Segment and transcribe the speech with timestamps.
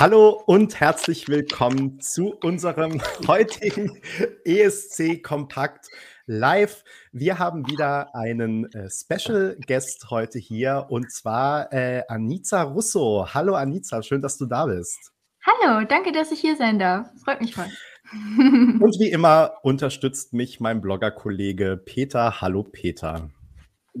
[0.00, 4.00] Hallo und herzlich willkommen zu unserem heutigen
[4.46, 5.88] ESC Kompakt
[6.24, 6.84] Live.
[7.12, 13.26] Wir haben wieder einen äh, Special Guest heute hier und zwar äh, Anica Russo.
[13.34, 15.12] Hallo Anica, schön, dass du da bist.
[15.44, 17.06] Hallo, danke, dass ich hier sein darf.
[17.22, 17.68] Freut mich voll.
[18.10, 22.40] und wie immer unterstützt mich mein Blogger-Kollege Peter.
[22.40, 23.28] Hallo Peter.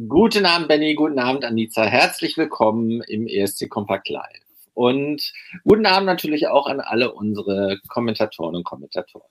[0.08, 0.94] Guten Abend, Benny.
[0.94, 1.84] Guten Abend, Anica.
[1.84, 4.39] Herzlich willkommen im ESC Kompakt Live.
[4.74, 5.32] Und
[5.64, 9.28] guten Abend natürlich auch an alle unsere Kommentatoren und Kommentatoren.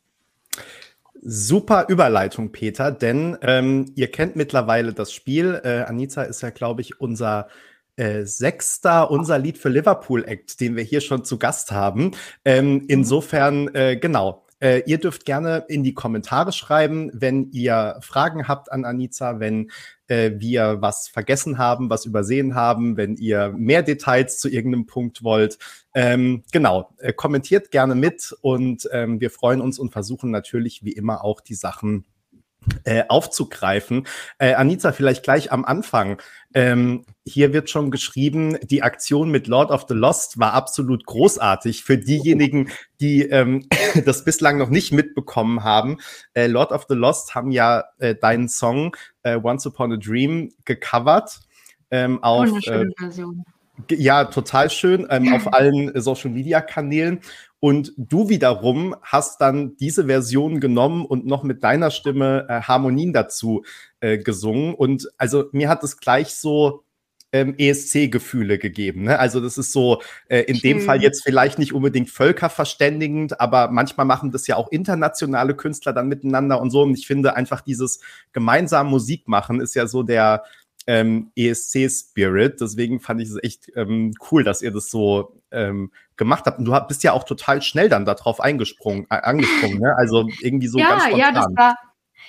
[1.21, 5.59] Super Überleitung, Peter, denn ähm, ihr kennt mittlerweile das Spiel.
[5.63, 7.49] Äh, Anita ist ja, glaube ich, unser
[7.97, 12.11] äh, sechster, unser Lied für Liverpool Act, den wir hier schon zu Gast haben.
[12.45, 14.45] Ähm, insofern, äh, genau.
[14.61, 19.71] Äh, ihr dürft gerne in die Kommentare schreiben, wenn ihr Fragen habt an Anita, wenn
[20.07, 25.23] äh, wir was vergessen haben, was übersehen haben, wenn ihr mehr Details zu irgendeinem Punkt
[25.23, 25.57] wollt.
[25.93, 30.93] Ähm, genau, äh, kommentiert gerne mit und ähm, wir freuen uns und versuchen natürlich wie
[30.93, 32.05] immer auch die Sachen
[32.83, 34.07] äh, aufzugreifen.
[34.37, 36.21] Äh, Anita, vielleicht gleich am Anfang.
[36.53, 41.83] Ähm, hier wird schon geschrieben, die Aktion mit Lord of the Lost war absolut großartig.
[41.83, 43.67] Für diejenigen, die ähm,
[44.05, 45.97] das bislang noch nicht mitbekommen haben,
[46.33, 50.51] äh, Lord of the Lost haben ja äh, deinen Song äh, Once Upon a Dream
[50.65, 51.39] gecovert.
[51.91, 53.43] Ähm, auf, äh, Version.
[53.89, 55.07] Ja, total schön.
[55.09, 57.21] Ähm, auf allen Social Media Kanälen.
[57.59, 63.11] Und du wiederum hast dann diese Version genommen und noch mit deiner Stimme äh, Harmonien
[63.11, 63.63] dazu
[63.99, 64.73] äh, gesungen.
[64.73, 66.85] Und also mir hat es gleich so
[67.31, 69.03] ähm, ESC-Gefühle gegeben.
[69.03, 69.19] Ne?
[69.19, 70.77] Also das ist so äh, in Schön.
[70.77, 75.93] dem Fall jetzt vielleicht nicht unbedingt völkerverständigend, aber manchmal machen das ja auch internationale Künstler
[75.93, 76.81] dann miteinander und so.
[76.81, 77.99] Und ich finde einfach dieses
[78.31, 80.43] gemeinsam Musik machen ist ja so der
[80.87, 82.61] ähm, ESC-Spirit.
[82.61, 86.59] Deswegen fand ich es echt ähm, cool, dass ihr das so ähm, gemacht habt.
[86.59, 89.79] Und du bist ja auch total schnell dann darauf eingesprungen, äh, angesprungen.
[89.79, 89.95] Ne?
[89.97, 91.19] Also irgendwie so ja, ganz spontan.
[91.19, 91.75] Ja, das war,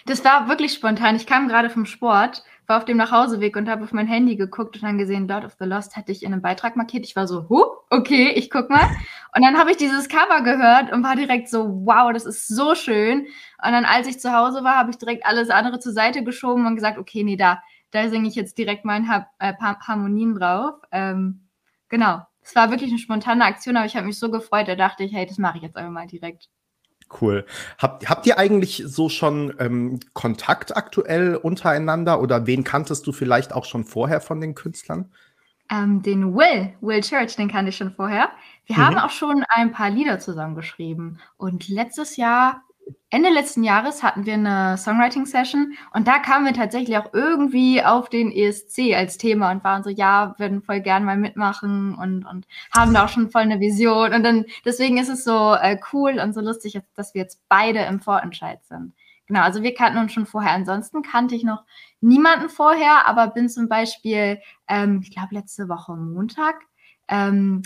[0.07, 1.17] das war wirklich spontan.
[1.17, 4.77] Ich kam gerade vom Sport, war auf dem Nachhauseweg und habe auf mein Handy geguckt
[4.77, 7.05] und dann gesehen, Lord of the Lost hatte ich in einem Beitrag markiert.
[7.05, 8.89] Ich war so, huh, okay, ich guck mal.
[9.35, 12.75] Und dann habe ich dieses Cover gehört und war direkt so, wow, das ist so
[12.75, 13.27] schön.
[13.63, 16.67] Und dann, als ich zu Hause war, habe ich direkt alles andere zur Seite geschoben
[16.67, 20.75] und gesagt, okay, nee, da, da singe ich jetzt direkt mein ha äh, Harmonien drauf.
[20.93, 21.49] Ähm,
[21.89, 22.23] genau.
[22.43, 25.13] Es war wirklich eine spontane Aktion, aber ich habe mich so gefreut, da dachte ich,
[25.13, 26.49] hey, das mache ich jetzt einfach mal direkt.
[27.21, 27.45] Cool.
[27.79, 33.53] Habt, habt ihr eigentlich so schon ähm, Kontakt aktuell untereinander oder wen kanntest du vielleicht
[33.53, 35.13] auch schon vorher von den Künstlern?
[35.71, 38.31] Ähm, den Will, Will Church, den kannte ich schon vorher.
[38.67, 38.81] Wir mhm.
[38.83, 41.21] haben auch schon ein paar Lieder zusammengeschrieben.
[41.37, 42.63] Und letztes Jahr
[43.13, 48.09] Ende letzten Jahres hatten wir eine Songwriting-Session und da kamen wir tatsächlich auch irgendwie auf
[48.09, 52.47] den ESC als Thema und waren so, ja, würden voll gern mal mitmachen und, und
[52.73, 54.13] haben da auch schon voll eine Vision.
[54.13, 57.81] Und dann deswegen ist es so äh, cool und so lustig, dass wir jetzt beide
[57.81, 58.93] im Vorentscheid sind.
[59.27, 60.53] Genau, also wir kannten uns schon vorher.
[60.53, 61.65] Ansonsten kannte ich noch
[62.01, 66.61] niemanden vorher, aber bin zum Beispiel, ähm, ich glaube, letzte Woche Montag
[67.09, 67.63] ähm,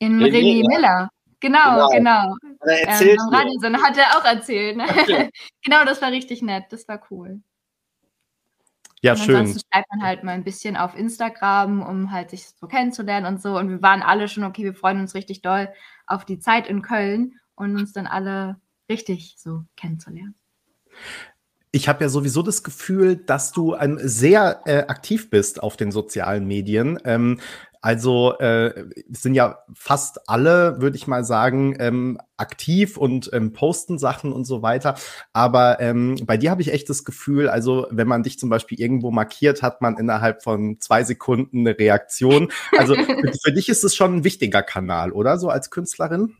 [0.00, 1.88] in René Miller Genau, genau.
[1.88, 2.36] genau.
[2.60, 3.18] Er erzählt
[3.64, 4.76] ähm, hat er auch erzählt.
[4.76, 4.84] Ne?
[4.84, 5.30] Okay.
[5.64, 6.64] genau, das war richtig nett.
[6.70, 7.40] Das war cool.
[9.02, 9.36] Ja, und schön.
[9.36, 13.40] Ansonsten schreibt man halt mal ein bisschen auf Instagram, um halt sich so kennenzulernen und
[13.40, 13.56] so.
[13.56, 15.70] Und wir waren alle schon, okay, wir freuen uns richtig doll
[16.06, 20.34] auf die Zeit in Köln und uns dann alle richtig so kennenzulernen.
[21.72, 25.92] Ich habe ja sowieso das Gefühl, dass du ähm, sehr äh, aktiv bist auf den
[25.92, 26.98] sozialen Medien.
[27.04, 27.40] Ähm,
[27.80, 33.98] also äh, sind ja fast alle, würde ich mal sagen, ähm, aktiv und ähm, posten
[33.98, 34.96] Sachen und so weiter.
[35.32, 38.80] Aber ähm, bei dir habe ich echt das Gefühl, also wenn man dich zum Beispiel
[38.80, 42.50] irgendwo markiert, hat man innerhalb von zwei Sekunden eine Reaktion.
[42.76, 46.36] Also für, für dich ist es schon ein wichtiger Kanal, oder so als Künstlerin?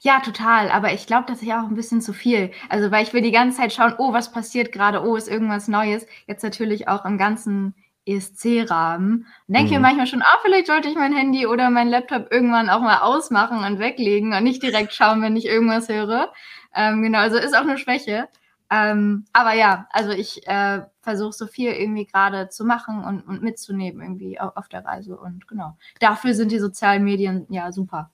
[0.00, 0.70] Ja, total.
[0.70, 2.50] Aber ich glaube, das ist ja auch ein bisschen zu viel.
[2.68, 5.68] Also, weil ich will die ganze Zeit schauen, oh, was passiert gerade, oh, ist irgendwas
[5.68, 6.06] Neues.
[6.26, 7.74] Jetzt natürlich auch im ganzen
[8.06, 9.26] ESC-Rahmen.
[9.48, 9.74] Denke mhm.
[9.74, 12.98] mir manchmal schon, ah, vielleicht sollte ich mein Handy oder mein Laptop irgendwann auch mal
[12.98, 16.32] ausmachen und weglegen und nicht direkt schauen, wenn ich irgendwas höre.
[16.74, 18.28] Ähm, genau, also ist auch eine Schwäche.
[18.70, 23.42] Ähm, aber ja, also ich äh, versuche so viel irgendwie gerade zu machen und, und
[23.42, 25.16] mitzunehmen irgendwie auf, auf der Reise.
[25.16, 28.10] Und genau, dafür sind die sozialen Medien ja super.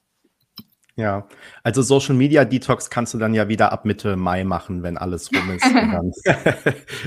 [0.94, 1.27] Ja,
[1.62, 5.31] also Social Media Detox kannst du dann ja wieder ab Mitte Mai machen, wenn alles
[5.33, 5.65] rum ist.
[5.65, 6.12] Dann,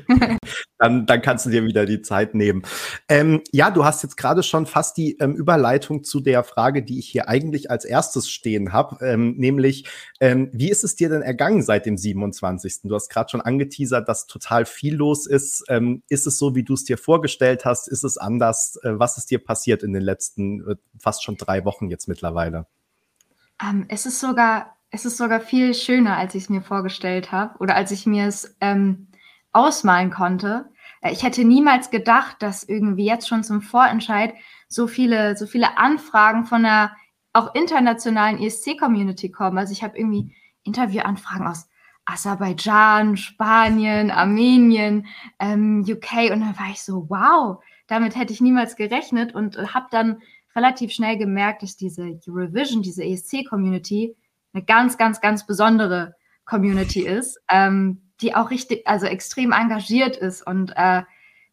[0.79, 2.63] dann, dann, kannst du dir wieder die Zeit nehmen.
[3.07, 6.97] Ähm, ja, du hast jetzt gerade schon fast die ähm, Überleitung zu der Frage, die
[6.97, 9.87] ich hier eigentlich als erstes stehen habe, ähm, nämlich,
[10.19, 12.81] ähm, wie ist es dir denn ergangen seit dem 27.?
[12.85, 15.63] Du hast gerade schon angeteasert, dass total viel los ist.
[15.69, 17.87] Ähm, ist es so, wie du es dir vorgestellt hast?
[17.87, 18.79] Ist es anders?
[18.81, 22.65] Äh, was ist dir passiert in den letzten äh, fast schon drei Wochen jetzt mittlerweile?
[23.61, 27.57] Ähm, es ist sogar, es ist sogar viel schöner, als ich es mir vorgestellt habe
[27.59, 29.07] oder als ich mir es ähm,
[29.51, 30.69] ausmalen konnte.
[31.01, 34.33] Äh, ich hätte niemals gedacht, dass irgendwie jetzt schon zum Vorentscheid
[34.67, 36.95] so viele, so viele Anfragen von der
[37.33, 39.57] auch internationalen ESC-Community kommen.
[39.57, 41.67] Also ich habe irgendwie Interviewanfragen aus
[42.05, 45.07] Aserbaidschan, Spanien, Armenien,
[45.39, 49.67] ähm, UK und dann war ich so, wow, damit hätte ich niemals gerechnet und äh,
[49.67, 50.21] habe dann
[50.55, 54.15] relativ schnell gemerkt, dass diese Eurovision, diese ESC-Community
[54.53, 56.15] eine ganz, ganz, ganz besondere
[56.45, 61.03] Community ist, ähm, die auch richtig, also extrem engagiert ist und äh,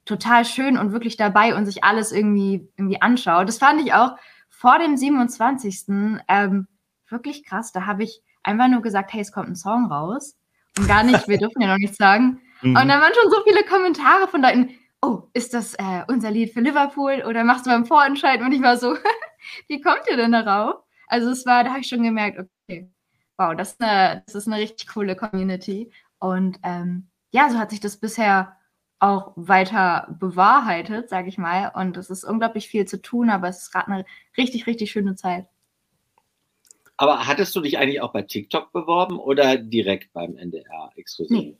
[0.04, 3.48] total schön und wirklich dabei und sich alles irgendwie, irgendwie anschaut.
[3.48, 4.16] Das fand ich auch
[4.48, 5.84] vor dem 27.
[6.28, 6.68] Ähm,
[7.08, 7.72] wirklich krass.
[7.72, 10.36] Da habe ich einfach nur gesagt, hey, es kommt ein Song raus.
[10.78, 12.40] Und gar nicht, wir dürfen ja noch nichts sagen.
[12.64, 12.76] Mhm.
[12.76, 14.70] Und dann waren schon so viele Kommentare von Leuten,
[15.02, 18.46] oh, ist das äh, unser Lied für Liverpool oder machst du beim Vorentscheiden?
[18.46, 18.96] Und ich war so,
[19.68, 20.82] wie kommt ihr denn darauf?
[21.08, 22.90] Also es war, da habe ich schon gemerkt, okay,
[23.36, 25.92] wow, das ist eine, das ist eine richtig coole Community.
[26.18, 28.56] Und ähm, ja, so hat sich das bisher
[29.00, 31.72] auch weiter bewahrheitet, sage ich mal.
[31.74, 34.04] Und es ist unglaublich viel zu tun, aber es ist gerade eine
[34.36, 35.46] richtig, richtig schöne Zeit.
[36.96, 41.36] Aber hattest du dich eigentlich auch bei TikTok beworben oder direkt beim NDR exklusiv?
[41.36, 41.58] Nee.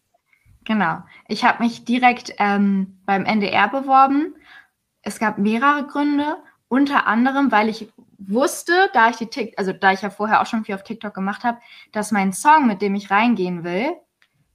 [0.65, 1.03] Genau.
[1.29, 4.35] Ich habe mich direkt ähm, beim NDR beworben.
[5.03, 6.37] Es gab mehrere Gründe,
[6.69, 10.47] unter anderem, weil ich wusste, da ich die Tik also da ich ja vorher auch
[10.47, 11.59] schon viel auf TikTok gemacht habe,
[11.91, 13.93] dass mein Song, mit dem ich reingehen will,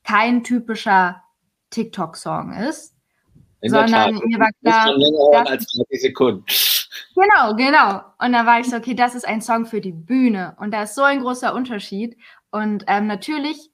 [0.04, 1.22] kein typischer
[1.70, 2.96] TikTok-Song ist,
[3.60, 6.46] In sondern mir war klar, länger als 30 Sekunden.
[7.14, 8.04] Genau, genau.
[8.20, 10.56] Und da war ich so, okay, das ist ein Song für die Bühne.
[10.60, 12.16] Und da ist so ein großer Unterschied.
[12.52, 13.70] Und ähm, natürlich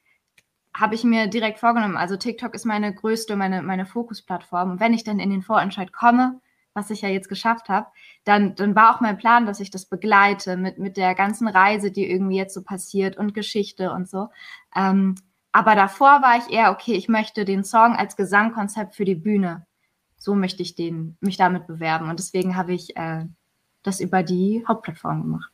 [0.76, 4.72] habe ich mir direkt vorgenommen, also TikTok ist meine größte, meine, meine Fokusplattform.
[4.72, 6.40] Und wenn ich dann in den Vorentscheid komme,
[6.74, 7.88] was ich ja jetzt geschafft habe,
[8.24, 11.92] dann, dann war auch mein Plan, dass ich das begleite mit, mit der ganzen Reise,
[11.92, 14.30] die irgendwie jetzt so passiert und Geschichte und so.
[14.76, 15.16] Ähm,
[15.52, 19.68] aber davor war ich eher, okay, ich möchte den Song als Gesangkonzept für die Bühne.
[20.18, 22.10] So möchte ich den, mich damit bewerben.
[22.10, 23.26] Und deswegen habe ich äh,
[23.84, 25.52] das über die Hauptplattform gemacht.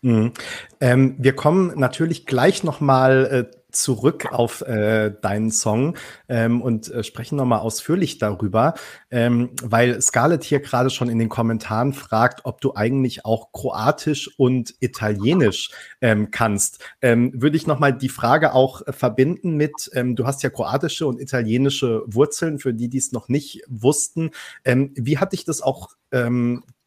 [0.00, 0.32] Mhm.
[0.80, 5.96] Ähm, wir kommen natürlich gleich nochmal äh, zurück auf äh, deinen Song
[6.28, 8.74] ähm, und äh, sprechen nochmal ausführlich darüber,
[9.10, 14.30] ähm, weil Scarlett hier gerade schon in den Kommentaren fragt, ob du eigentlich auch Kroatisch
[14.38, 15.70] und Italienisch
[16.00, 16.82] ähm, kannst.
[17.02, 21.06] Ähm, würde ich nochmal die Frage auch äh, verbinden mit, ähm, du hast ja kroatische
[21.06, 24.30] und italienische Wurzeln, für die, die es noch nicht wussten.
[24.64, 25.90] Ähm, wie hat dich das auch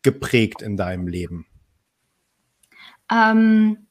[0.01, 1.45] geprägt in deinem Leben?
[3.11, 3.87] Ähm,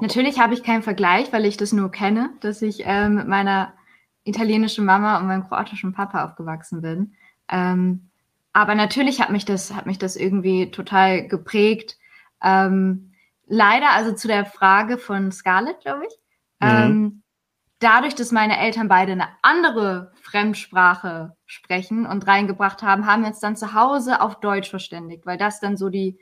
[0.00, 3.74] Natürlich habe ich keinen Vergleich, weil ich das nur kenne, dass ich äh, mit meiner
[4.24, 7.14] italienischen Mama und meinem kroatischen Papa aufgewachsen bin.
[7.48, 8.10] Ähm,
[8.52, 11.96] aber natürlich hat mich das, hat mich das irgendwie total geprägt.
[12.42, 13.12] Ähm,
[13.46, 16.14] leider, also zu der Frage von Scarlett, glaube ich.
[16.60, 16.68] Mhm.
[16.68, 17.22] Ähm,
[17.78, 23.40] dadurch, dass meine Eltern beide eine andere Fremdsprache sprechen und reingebracht haben, haben wir uns
[23.40, 26.18] dann zu Hause auf Deutsch verständigt, weil das dann so die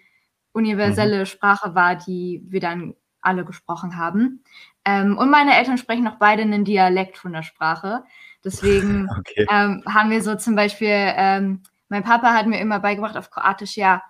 [0.53, 1.27] universelle mhm.
[1.27, 4.45] Sprache war, die wir dann alle gesprochen haben.
[4.85, 8.05] Ähm, und meine Eltern sprechen auch beide einen Dialekt von der Sprache.
[8.45, 9.47] Deswegen okay.
[9.51, 13.77] ähm, haben wir so zum Beispiel, ähm, mein Papa hat mir immer beigebracht auf Kroatisch,
[13.77, 14.03] ja,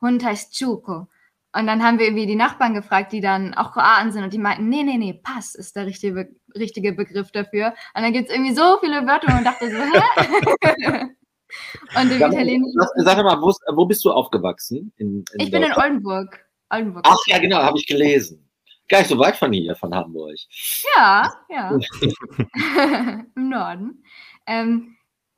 [0.00, 1.08] Hund heißt Chuko.
[1.56, 4.38] Und dann haben wir irgendwie die Nachbarn gefragt, die dann auch Kroaten sind und die
[4.38, 7.74] meinten, nee, nee, nee, Pass ist der richtige, Be richtige Begriff dafür.
[7.94, 11.14] Und dann gibt es irgendwie so viele Wörter und man dachte so, hä?
[12.00, 12.80] und im Italienischen.
[12.96, 14.92] Sag mal, wo, wo, bist du aufgewachsen?
[14.96, 16.44] In, in ich bin in Oldenburg.
[16.70, 17.04] Oldenburg.
[17.08, 18.48] Ach ja, genau, habe ich gelesen.
[18.88, 20.36] Gar nicht so weit von hier, von Hamburg.
[20.96, 21.70] Ja, ja.
[23.34, 24.04] Im Norden.
[24.46, 24.96] Ähm,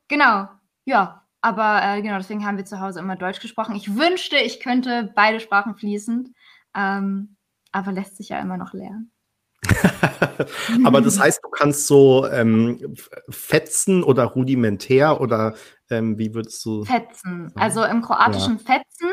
[0.09, 0.49] genau,
[0.85, 1.23] ja.
[1.43, 3.76] Aber äh, genau, deswegen haben wir zu Hause immer Deutsch gesprochen.
[3.76, 6.31] Ich wünschte, ich könnte beide Sprachen fließend,
[6.75, 7.37] ähm,
[7.71, 9.12] aber lässt sich ja immer noch lernen.
[10.85, 12.97] aber das heißt, du kannst so ähm,
[13.29, 15.55] fetzen oder rudimentär oder
[15.88, 16.85] ähm, wie würdest du.
[16.85, 17.53] Fetzen.
[17.55, 18.75] Also im kroatischen ja.
[18.75, 19.11] Fetzen.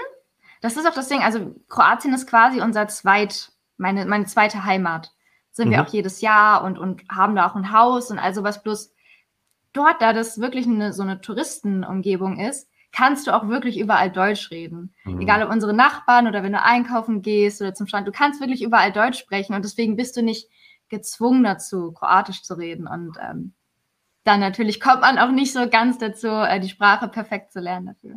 [0.61, 1.21] Das ist auch das Ding.
[1.21, 3.52] Also Kroatien ist quasi unser zweit
[3.83, 5.11] meine, meine zweite Heimat.
[5.51, 5.71] Sind mhm.
[5.73, 8.63] wir auch jedes Jahr und, und haben da auch ein Haus und all sowas.
[8.63, 8.91] Bloß
[9.73, 14.49] dort, da das wirklich eine, so eine Touristenumgebung ist, kannst du auch wirklich überall Deutsch
[14.49, 14.95] reden.
[15.03, 15.21] Mhm.
[15.21, 18.63] Egal ob unsere Nachbarn oder wenn du einkaufen gehst oder zum Strand, du kannst wirklich
[18.63, 20.47] überall Deutsch sprechen und deswegen bist du nicht
[20.89, 22.87] gezwungen dazu, Kroatisch zu reden.
[22.87, 23.53] Und ähm,
[24.23, 27.87] dann natürlich kommt man auch nicht so ganz dazu, äh, die Sprache perfekt zu lernen
[27.87, 28.15] dafür.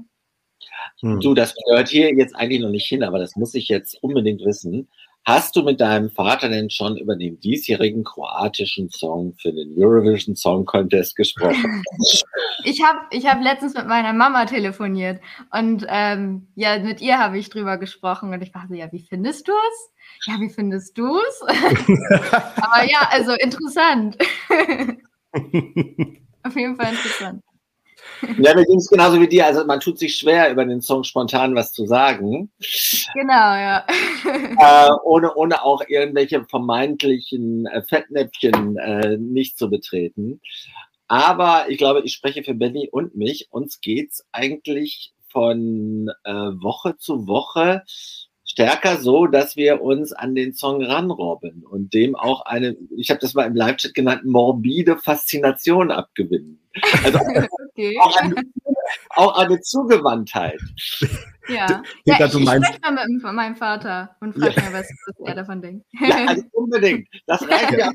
[1.03, 1.21] Mhm.
[1.21, 4.45] Du, das gehört hier jetzt eigentlich noch nicht hin, aber das muss ich jetzt unbedingt
[4.45, 4.89] wissen.
[5.27, 10.37] Hast du mit deinem Vater denn schon über den diesjährigen kroatischen Song für den Eurovision
[10.37, 11.83] Song Contest gesprochen?
[12.65, 17.39] ich habe ich hab letztens mit meiner Mama telefoniert und ähm, ja, mit ihr habe
[17.39, 19.91] ich drüber gesprochen und ich war so, ja, wie findest du es?
[20.29, 21.43] Ja, wie findest du es?
[22.33, 24.17] Aber ja, also interessant.
[26.45, 27.43] Auf jeden Fall interessant.
[28.39, 29.47] Ja, mir ging es genauso wie dir.
[29.47, 32.51] Also man tut sich schwer, über den Song spontan was zu sagen.
[33.15, 33.87] Genau, ja.
[34.25, 40.41] Äh, ohne, ohne auch irgendwelche vermeintlichen äh, Fettnäpfchen äh, nicht zu betreten.
[41.09, 43.49] Aber ich glaube, ich spreche für Benny und mich.
[43.51, 47.83] Uns geht es eigentlich von äh, Woche zu Woche
[48.47, 53.21] stärker so, dass wir uns an den Song ranrobben und dem auch eine, ich habe
[53.21, 56.61] das mal im Live-Chat genannt, morbide Faszination abgewinnen.
[57.05, 57.19] Also
[57.69, 57.99] okay.
[58.01, 58.35] auch, eine,
[59.11, 60.61] auch, eine, Zugewandtheit.
[61.49, 64.63] Ja, ja ich, ich spreche mal mit meinem Vater und frage ja.
[64.63, 65.87] mal, was, was, er davon denkt.
[66.01, 67.09] Ja, also unbedingt.
[67.27, 67.91] Das reicht mir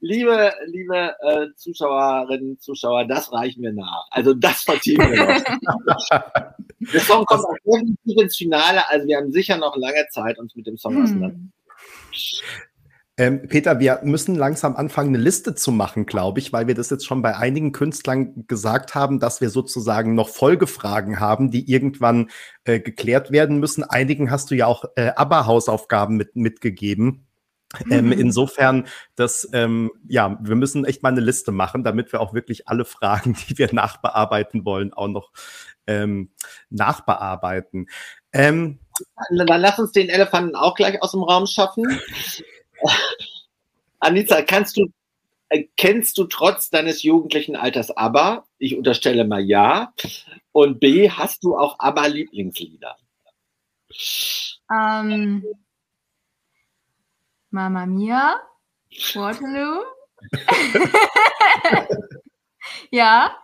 [0.00, 4.06] liebe, liebe äh, Zuschauerinnen, Zuschauer, das reichen wir nach.
[4.10, 6.08] Also das vertiefen wir noch.
[6.92, 10.54] Der Song kommt auch definitiv ins Finale, also wir haben sicher noch lange Zeit, uns
[10.54, 11.52] mit dem Song hm.
[13.18, 16.88] Ähm, Peter, wir müssen langsam anfangen, eine Liste zu machen, glaube ich, weil wir das
[16.88, 22.30] jetzt schon bei einigen Künstlern gesagt haben, dass wir sozusagen noch Folgefragen haben, die irgendwann
[22.62, 23.82] äh, geklärt werden müssen.
[23.82, 27.26] Einigen hast du ja auch äh, Aber-Hausaufgaben mit, mitgegeben.
[27.90, 28.12] Ähm, mhm.
[28.12, 32.68] insofern, dass ähm, ja, wir müssen echt mal eine Liste machen, damit wir auch wirklich
[32.68, 35.32] alle Fragen, die wir nachbearbeiten wollen, auch noch
[35.88, 36.30] ähm,
[36.70, 37.88] nachbearbeiten.
[38.32, 38.78] Ähm,
[39.30, 42.00] Dann lass uns den Elefanten auch gleich aus dem Raum schaffen.
[44.00, 44.86] Anita, kannst du,
[45.48, 48.44] äh, kennst du trotz deines jugendlichen Alters ABBA?
[48.58, 49.92] Ich unterstelle mal ja.
[50.52, 52.96] Und B, hast du auch ABBA-Lieblingslieder?
[54.70, 55.44] Ähm,
[57.50, 58.40] Mama Mia,
[59.14, 59.82] Waterloo.
[62.90, 63.36] ja,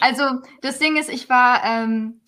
[0.00, 0.24] also
[0.60, 2.20] das Ding ist, ich war ähm,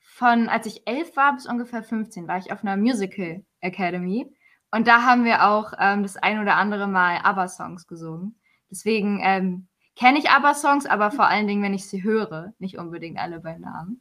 [0.00, 4.32] von, als ich elf war bis ungefähr 15, war ich auf einer Musical Academy.
[4.72, 8.40] Und da haben wir auch ähm, das ein oder andere Mal ABBA-Songs gesungen.
[8.70, 13.18] Deswegen ähm, kenne ich ABBA-Songs, aber vor allen Dingen, wenn ich sie höre, nicht unbedingt
[13.18, 14.00] alle bei Namen.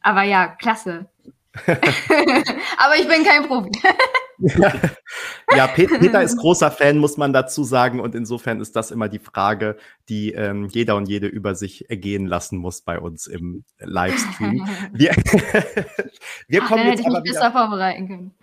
[0.00, 1.10] Aber ja, klasse.
[1.66, 3.70] aber ich bin kein Profi.
[5.54, 8.00] ja, Peter ist großer Fan, muss man dazu sagen.
[8.00, 9.76] Und insofern ist das immer die Frage,
[10.08, 14.66] die ähm, jeder und jede über sich ergehen lassen muss bei uns im Livestream.
[14.92, 15.10] Wir,
[16.48, 18.34] wir kommen Ach, jetzt aber wieder, vorbereiten können.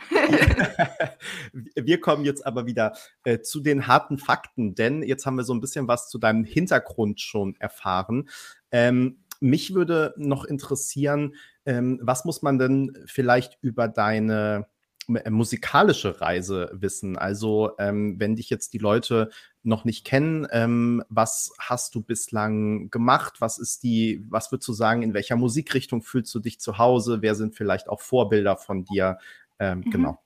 [1.75, 5.53] wir kommen jetzt aber wieder äh, zu den harten Fakten, denn jetzt haben wir so
[5.53, 8.29] ein bisschen was zu deinem Hintergrund schon erfahren.
[8.71, 11.33] Ähm, mich würde noch interessieren,
[11.69, 14.65] ähm, was muss man denn vielleicht über deine
[15.07, 17.15] äh, musikalische Reise wissen.
[17.15, 19.29] Also, ähm, wenn dich jetzt die Leute
[19.61, 23.35] noch nicht kennen, ähm, was hast du bislang gemacht?
[23.39, 27.21] Was ist die, was würdest du sagen, in welcher Musikrichtung fühlst du dich zu Hause?
[27.21, 29.19] Wer sind vielleicht auch Vorbilder von dir?
[29.59, 29.91] Ähm, mhm.
[29.91, 30.23] Genau.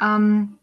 [0.00, 0.58] Ähm,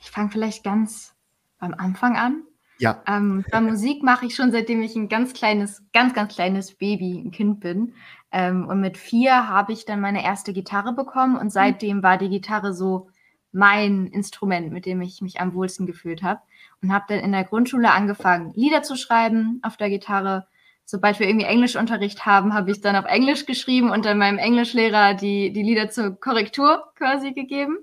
[0.00, 1.14] ich fange vielleicht ganz
[1.58, 2.42] beim Anfang an.
[2.78, 3.02] Ja.
[3.06, 7.22] Ähm, bei Musik mache ich schon seitdem ich ein ganz kleines, ganz, ganz kleines Baby,
[7.24, 7.94] ein Kind bin.
[8.34, 11.50] Ähm, und mit vier habe ich dann meine erste Gitarre bekommen und mhm.
[11.50, 13.08] seitdem war die Gitarre so
[13.52, 16.40] mein Instrument, mit dem ich mich am wohlsten gefühlt habe.
[16.82, 20.48] Und habe dann in der Grundschule angefangen, Lieder zu schreiben auf der Gitarre.
[20.84, 25.14] Sobald wir irgendwie Englischunterricht haben, habe ich dann auf Englisch geschrieben und dann meinem Englischlehrer
[25.14, 27.78] die, die Lieder zur Korrektur quasi gegeben.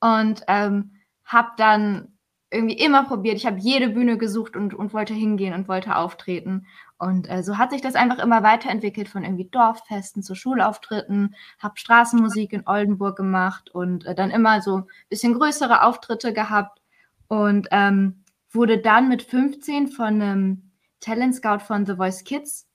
[0.00, 0.92] Und ähm,
[1.26, 2.14] habe dann
[2.50, 3.36] irgendwie immer probiert.
[3.36, 6.66] Ich habe jede Bühne gesucht und, und wollte hingehen und wollte auftreten.
[6.98, 11.76] Und äh, so hat sich das einfach immer weiterentwickelt von irgendwie Dorffesten zu Schulauftritten, habe
[11.76, 16.80] Straßenmusik in Oldenburg gemacht und äh, dann immer so ein bisschen größere Auftritte gehabt
[17.28, 20.70] und ähm, wurde dann mit 15 von einem
[21.00, 22.68] Talent Scout von The Voice Kids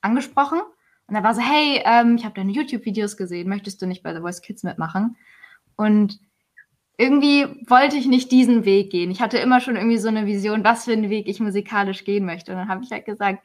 [0.00, 0.60] angesprochen.
[1.06, 4.14] Und er war so, hey, ähm, ich habe deine YouTube-Videos gesehen, möchtest du nicht bei
[4.14, 5.16] The Voice Kids mitmachen?
[5.76, 6.20] Und
[6.96, 9.10] irgendwie wollte ich nicht diesen Weg gehen.
[9.10, 12.24] Ich hatte immer schon irgendwie so eine Vision, was für einen Weg ich musikalisch gehen
[12.24, 12.52] möchte.
[12.52, 13.42] Und dann habe ich halt gesagt,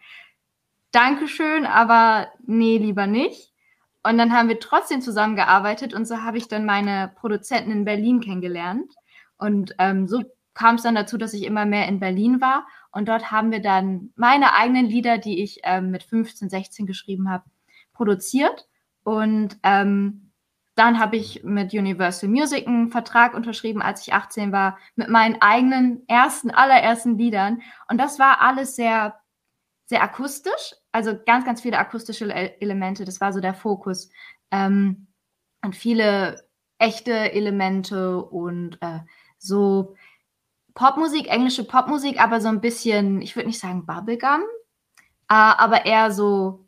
[0.91, 3.53] Dankeschön, aber nee, lieber nicht.
[4.03, 8.21] Und dann haben wir trotzdem zusammengearbeitet und so habe ich dann meine Produzenten in Berlin
[8.21, 8.93] kennengelernt.
[9.37, 10.23] Und ähm, so
[10.53, 12.65] kam es dann dazu, dass ich immer mehr in Berlin war.
[12.91, 17.29] Und dort haben wir dann meine eigenen Lieder, die ich ähm, mit 15, 16 geschrieben
[17.29, 17.43] habe,
[17.93, 18.67] produziert.
[19.03, 20.26] Und ähm,
[20.77, 25.41] dann habe ich mit Universal Music einen Vertrag unterschrieben, als ich 18 war, mit meinen
[25.41, 27.61] eigenen ersten, allerersten Liedern.
[27.89, 29.19] Und das war alles sehr,
[29.85, 32.31] sehr akustisch, also ganz, ganz viele akustische
[32.61, 33.05] Elemente.
[33.05, 34.11] Das war so der Fokus.
[34.51, 35.07] Ähm,
[35.63, 38.99] und viele echte Elemente und äh,
[39.39, 39.95] so
[40.75, 44.41] Popmusik, englische Popmusik, aber so ein bisschen, ich würde nicht sagen Bubblegum,
[45.27, 46.67] äh, aber eher so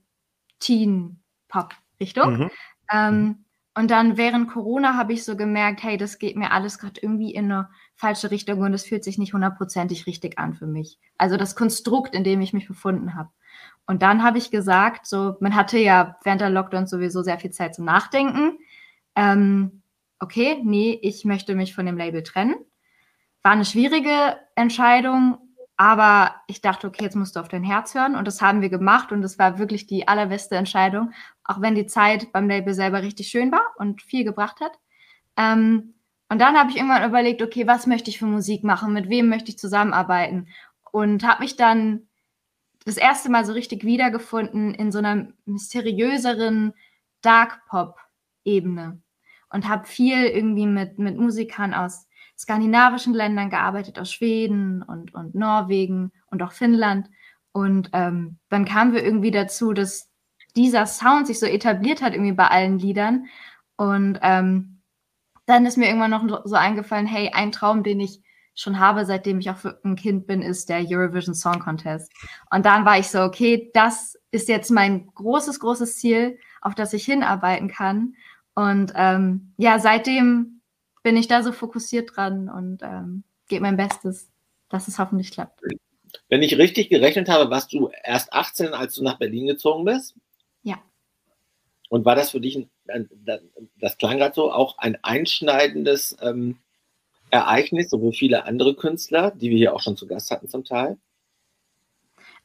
[0.60, 2.38] Teen-Pop-Richtung.
[2.38, 2.52] Mhm.
[2.92, 3.46] Ähm,
[3.80, 7.34] und dann während Corona habe ich so gemerkt, hey, das geht mir alles gerade irgendwie
[7.34, 11.00] in eine falsche Richtung und es fühlt sich nicht hundertprozentig richtig an für mich.
[11.18, 13.30] Also das Konstrukt, in dem ich mich befunden habe.
[13.88, 17.52] Und dann habe ich gesagt, so, man hatte ja während der Lockdown sowieso sehr viel
[17.52, 18.60] Zeit zum Nachdenken.
[19.16, 19.82] Ähm,
[20.20, 22.56] okay, nee, ich möchte mich von dem Label trennen.
[23.44, 25.38] War eine schwierige Entscheidung,
[25.78, 28.18] aber ich dachte, okay, jetzt musst du auf dein Herz hören.
[28.18, 29.14] Und das haben wir gemacht.
[29.14, 31.14] Und das war wirklich die allerbeste Entscheidung,
[31.50, 34.74] auch wenn die Zeit beim Label selber richtig schön war und viel gebracht hat.
[35.36, 35.96] Ähm,
[36.30, 38.94] und dann habe ich irgendwann überlegt, okay, was möchte ich für Musik machen?
[38.94, 40.48] Mit wem möchte ich zusammenarbeiten?
[40.92, 42.08] Und habe mich dann
[42.86, 46.74] das erste Mal so richtig wiedergefunden in so einer mysteriöseren
[47.22, 49.02] Dark Pop-Ebene.
[49.50, 55.34] Und habe viel irgendwie mit, mit Musikern aus skandinavischen Ländern gearbeitet, aus Schweden und, und
[55.34, 57.10] Norwegen und auch Finnland.
[57.54, 60.09] Und ähm, dann kamen wir irgendwie dazu, dass
[60.56, 63.28] dieser Sound sich so etabliert hat, irgendwie bei allen Liedern.
[63.76, 64.82] Und ähm,
[65.46, 68.22] dann ist mir irgendwann noch so eingefallen, hey, ein Traum, den ich
[68.56, 72.12] schon habe, seitdem ich auch ein Kind bin, ist der Eurovision Song Contest.
[72.52, 76.94] Und dann war ich so, okay, das ist jetzt mein großes, großes Ziel, auf das
[76.94, 78.16] ich hinarbeiten kann.
[78.56, 80.62] Und ähm, ja, seitdem
[81.04, 84.30] bin ich da so fokussiert dran und ähm, gebe mein Bestes,
[84.68, 85.62] dass es hoffentlich klappt.
[86.28, 90.16] Wenn ich richtig gerechnet habe, warst du erst 18, als du nach Berlin gezogen bist?
[91.90, 93.10] Und war das für dich, ein,
[93.80, 96.58] das klang gerade so, auch ein einschneidendes ähm,
[97.32, 100.64] Ereignis, so wie viele andere Künstler, die wir hier auch schon zu Gast hatten zum
[100.64, 100.98] Teil?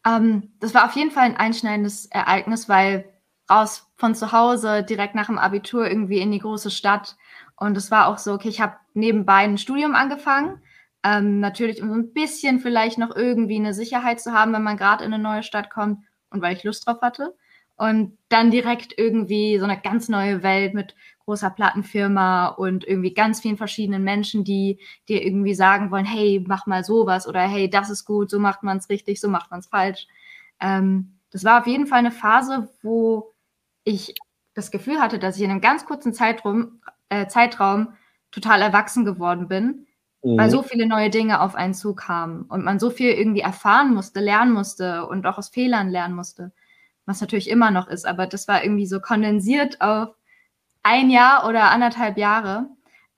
[0.06, 3.04] Ähm, das war auf jeden Fall ein einschneidendes Ereignis, weil
[3.50, 7.16] raus von zu Hause direkt nach dem Abitur irgendwie in die große Stadt
[7.56, 10.60] und es war auch so, okay, ich habe nebenbei ein Studium angefangen.
[11.02, 14.76] Ähm, natürlich, um so ein bisschen vielleicht noch irgendwie eine Sicherheit zu haben, wenn man
[14.76, 17.36] gerade in eine neue Stadt kommt und weil ich Lust drauf hatte.
[17.76, 23.40] Und dann direkt irgendwie so eine ganz neue Welt mit großer Plattenfirma und irgendwie ganz
[23.40, 27.90] vielen verschiedenen Menschen, die dir irgendwie sagen wollen, hey, mach mal sowas oder hey, das
[27.90, 30.06] ist gut, so macht man es richtig, so macht man es falsch.
[30.60, 33.32] Ähm, das war auf jeden Fall eine Phase, wo
[33.84, 34.14] ich
[34.54, 37.94] das Gefühl hatte, dass ich in einem ganz kurzen Zeitraum, äh, Zeitraum
[38.30, 39.86] total erwachsen geworden bin,
[40.22, 40.38] mhm.
[40.38, 44.20] weil so viele neue Dinge auf einen zukamen und man so viel irgendwie erfahren musste,
[44.20, 46.52] lernen musste und auch aus Fehlern lernen musste,
[47.06, 50.14] was natürlich immer noch ist, aber das war irgendwie so kondensiert auf
[50.82, 52.66] ein Jahr oder anderthalb Jahre,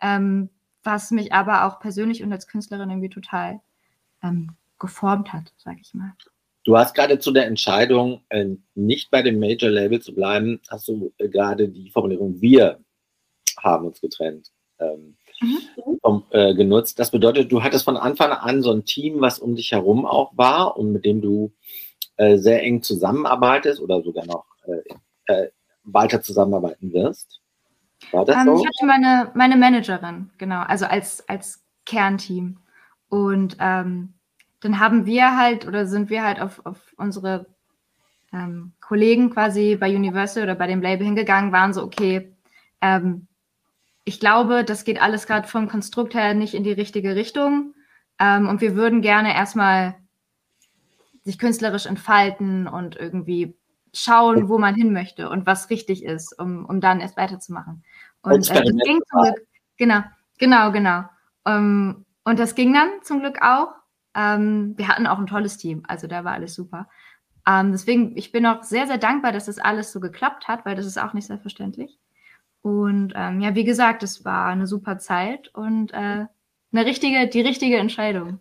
[0.01, 0.49] ähm,
[0.83, 3.61] was mich aber auch persönlich und als Künstlerin irgendwie total
[4.23, 6.13] ähm, geformt hat, sage ich mal.
[6.65, 10.89] Du hast gerade zu der Entscheidung, äh, nicht bei dem Major Label zu bleiben, hast
[10.89, 12.81] du äh, gerade die Formulierung wir
[13.59, 15.99] haben uns getrennt ähm, mhm.
[16.03, 16.99] vom, äh, genutzt.
[16.99, 20.37] Das bedeutet, du hattest von Anfang an so ein Team, was um dich herum auch
[20.37, 21.53] war und mit dem du
[22.17, 25.51] äh, sehr eng zusammenarbeitest oder sogar noch äh, äh
[25.87, 27.41] weiter zusammenarbeiten wirst.
[28.11, 28.57] War das ähm, so?
[28.57, 32.59] Ich hatte meine, meine Managerin, genau, also als, als Kernteam.
[33.09, 34.15] Und ähm,
[34.61, 37.47] dann haben wir halt oder sind wir halt auf, auf unsere
[38.33, 42.35] ähm, Kollegen quasi bei Universal oder bei dem Label hingegangen, waren so, okay,
[42.81, 43.29] ähm,
[44.05, 47.75] ich glaube, das geht alles gerade vom Konstrukt her nicht in die richtige Richtung.
[48.19, 49.97] Ähm, und wir würden gerne erstmal
[51.27, 53.57] sich künstlerisch entfalten und irgendwie
[53.93, 57.83] schauen, wo man hin möchte und was richtig ist, um, um dann erst weiterzumachen.
[58.23, 60.03] Und äh, das ging zum Glück, genau,
[60.39, 60.99] genau, genau.
[61.45, 63.73] Um, ähm, und das ging dann zum Glück auch.
[64.15, 66.89] Ähm, wir hatten auch ein tolles Team, also da war alles super.
[67.47, 70.77] Ähm, deswegen, ich bin auch sehr, sehr dankbar, dass das alles so geklappt hat, weil
[70.77, 71.99] das ist auch nicht selbstverständlich.
[72.63, 76.27] Und ja, wie gesagt, es war eine super Zeit und äh,
[76.73, 78.41] eine richtige, die richtige Entscheidung.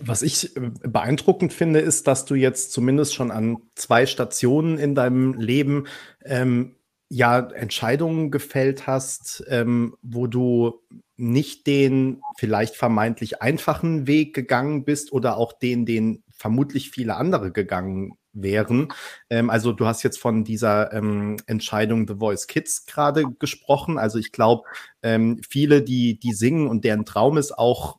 [0.00, 4.94] Was ich äh, beeindruckend finde, ist, dass du jetzt zumindest schon an zwei Stationen in
[4.94, 5.86] deinem Leben
[6.24, 6.76] ähm,
[7.08, 10.80] ja Entscheidungen gefällt hast, ähm, wo du
[11.16, 17.52] nicht den vielleicht vermeintlich einfachen Weg gegangen bist oder auch den, den vermutlich viele andere
[17.52, 18.88] gegangen wären.
[19.30, 23.98] Ähm, also du hast jetzt von dieser ähm, Entscheidung The Voice Kids gerade gesprochen.
[23.98, 24.62] Also ich glaube,
[25.02, 27.98] ähm, viele, die, die singen und deren Traum ist auch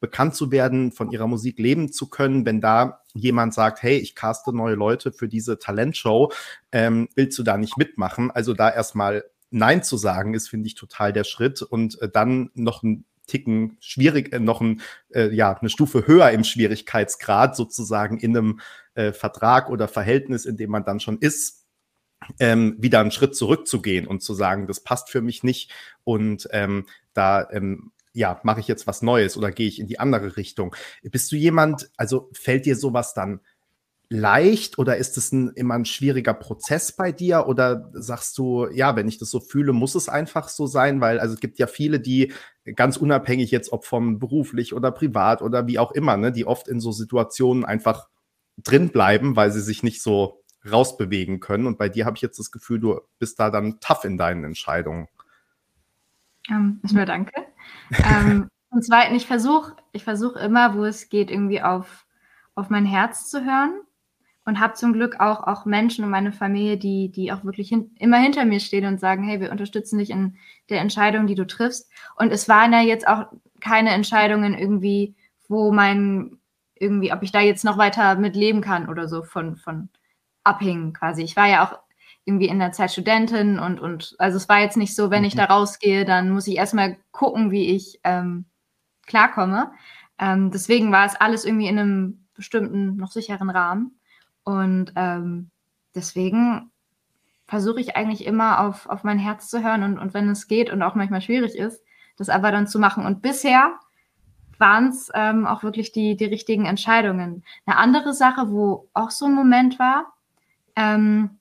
[0.00, 4.14] bekannt zu werden, von ihrer Musik leben zu können, wenn da jemand sagt, hey, ich
[4.14, 6.32] caste neue Leute für diese Talentshow,
[6.72, 8.30] ähm, willst du da nicht mitmachen?
[8.30, 12.50] Also da erstmal Nein zu sagen, ist, finde ich, total der Schritt und äh, dann
[12.54, 18.18] noch ein Ticken schwierig, äh, noch ein, äh, ja, eine Stufe höher im Schwierigkeitsgrad sozusagen
[18.18, 18.60] in einem
[18.94, 21.64] äh, Vertrag oder Verhältnis, in dem man dann schon ist,
[22.38, 25.72] ähm, wieder einen Schritt zurückzugehen und zu sagen, das passt für mich nicht
[26.04, 29.98] und ähm, da ähm, ja, mache ich jetzt was Neues oder gehe ich in die
[29.98, 30.74] andere Richtung?
[31.02, 33.40] Bist du jemand, also fällt dir sowas dann
[34.08, 38.94] leicht oder ist es ein, immer ein schwieriger Prozess bei dir oder sagst du, ja,
[38.96, 41.66] wenn ich das so fühle, muss es einfach so sein, weil also es gibt ja
[41.66, 42.32] viele, die
[42.76, 46.68] ganz unabhängig jetzt, ob vom beruflich oder privat oder wie auch immer, ne, die oft
[46.68, 48.08] in so Situationen einfach
[48.58, 51.66] drin bleiben, weil sie sich nicht so rausbewegen können.
[51.66, 54.44] Und bei dir habe ich jetzt das Gefühl, du bist da dann tough in deinen
[54.44, 55.08] Entscheidungen.
[56.50, 57.32] Ähm, erstmal danke.
[57.90, 62.06] ähm, und zweitens, ich versuche ich versuch immer, wo es geht, irgendwie auf,
[62.54, 63.80] auf mein Herz zu hören
[64.44, 67.92] und habe zum Glück auch, auch Menschen und meine Familie, die, die auch wirklich hin,
[67.98, 70.36] immer hinter mir stehen und sagen, hey, wir unterstützen dich in
[70.68, 71.90] der Entscheidung, die du triffst.
[72.16, 73.26] Und es waren ja jetzt auch
[73.60, 75.14] keine Entscheidungen irgendwie,
[75.48, 76.38] wo mein,
[76.74, 79.88] irgendwie, ob ich da jetzt noch weiter mit leben kann oder so von, von
[80.42, 81.22] abhängen quasi.
[81.22, 81.78] Ich war ja auch
[82.24, 85.26] irgendwie in der Zeit Studentin und, und also es war jetzt nicht so, wenn mhm.
[85.26, 88.46] ich da rausgehe, dann muss ich erstmal gucken, wie ich ähm,
[89.06, 89.72] klarkomme.
[90.18, 93.98] Ähm, deswegen war es alles irgendwie in einem bestimmten, noch sicheren Rahmen.
[94.42, 95.50] Und ähm,
[95.94, 96.70] deswegen
[97.46, 100.70] versuche ich eigentlich immer auf, auf mein Herz zu hören und, und wenn es geht
[100.70, 101.82] und auch manchmal schwierig ist,
[102.16, 103.04] das aber dann zu machen.
[103.04, 103.78] Und bisher
[104.58, 107.44] waren es ähm, auch wirklich die, die richtigen Entscheidungen.
[107.66, 110.14] Eine andere Sache, wo auch so ein Moment war,
[110.76, 111.38] ähm,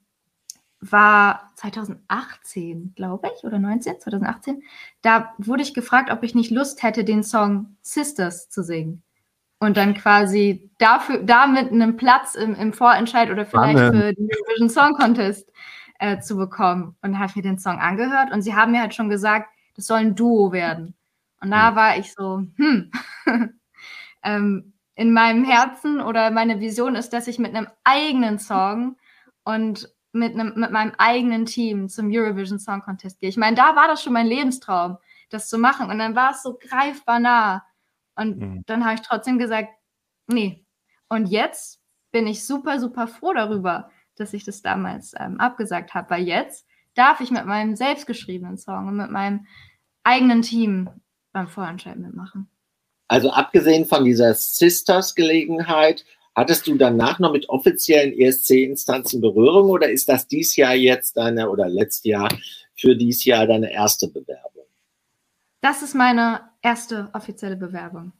[0.91, 4.63] war 2018, glaube ich, oder 19, 2018.
[5.01, 9.03] Da wurde ich gefragt, ob ich nicht Lust hätte, den Song Sisters zu singen
[9.59, 13.95] und dann quasi dafür, damit einen Platz im, im Vorentscheid oder vielleicht Spannend.
[13.95, 15.49] für den Eurovision Song Contest
[15.99, 16.97] äh, zu bekommen.
[17.01, 19.99] Und habe mir den Song angehört und sie haben mir halt schon gesagt, das soll
[19.99, 20.95] ein Duo werden.
[21.41, 21.75] Und da mhm.
[21.75, 22.91] war ich so, hm,
[24.23, 28.97] ähm, in meinem Herzen oder meine Vision ist, dass ich mit einem eigenen Song
[29.43, 33.29] und mit, einem, mit meinem eigenen Team zum Eurovision Song Contest gehe.
[33.29, 34.97] Ich meine, da war das schon mein Lebenstraum,
[35.29, 35.89] das zu machen.
[35.89, 37.65] Und dann war es so greifbar nah.
[38.15, 38.63] Und mhm.
[38.67, 39.69] dann habe ich trotzdem gesagt,
[40.27, 40.65] nee.
[41.09, 46.11] Und jetzt bin ich super, super froh darüber, dass ich das damals ähm, abgesagt habe,
[46.11, 49.47] weil jetzt darf ich mit meinem selbstgeschriebenen Song und mit meinem
[50.03, 50.89] eigenen Team
[51.31, 52.49] beim Vorentscheid mitmachen.
[53.07, 60.09] Also abgesehen von dieser Sisters-Gelegenheit, hattest du danach noch mit offiziellen ESC-Instanzen Berührung oder ist
[60.09, 62.29] das dies Jahr jetzt deine oder letztes Jahr
[62.75, 64.65] für dieses Jahr deine erste Bewerbung?
[65.61, 68.11] Das ist meine erste offizielle Bewerbung.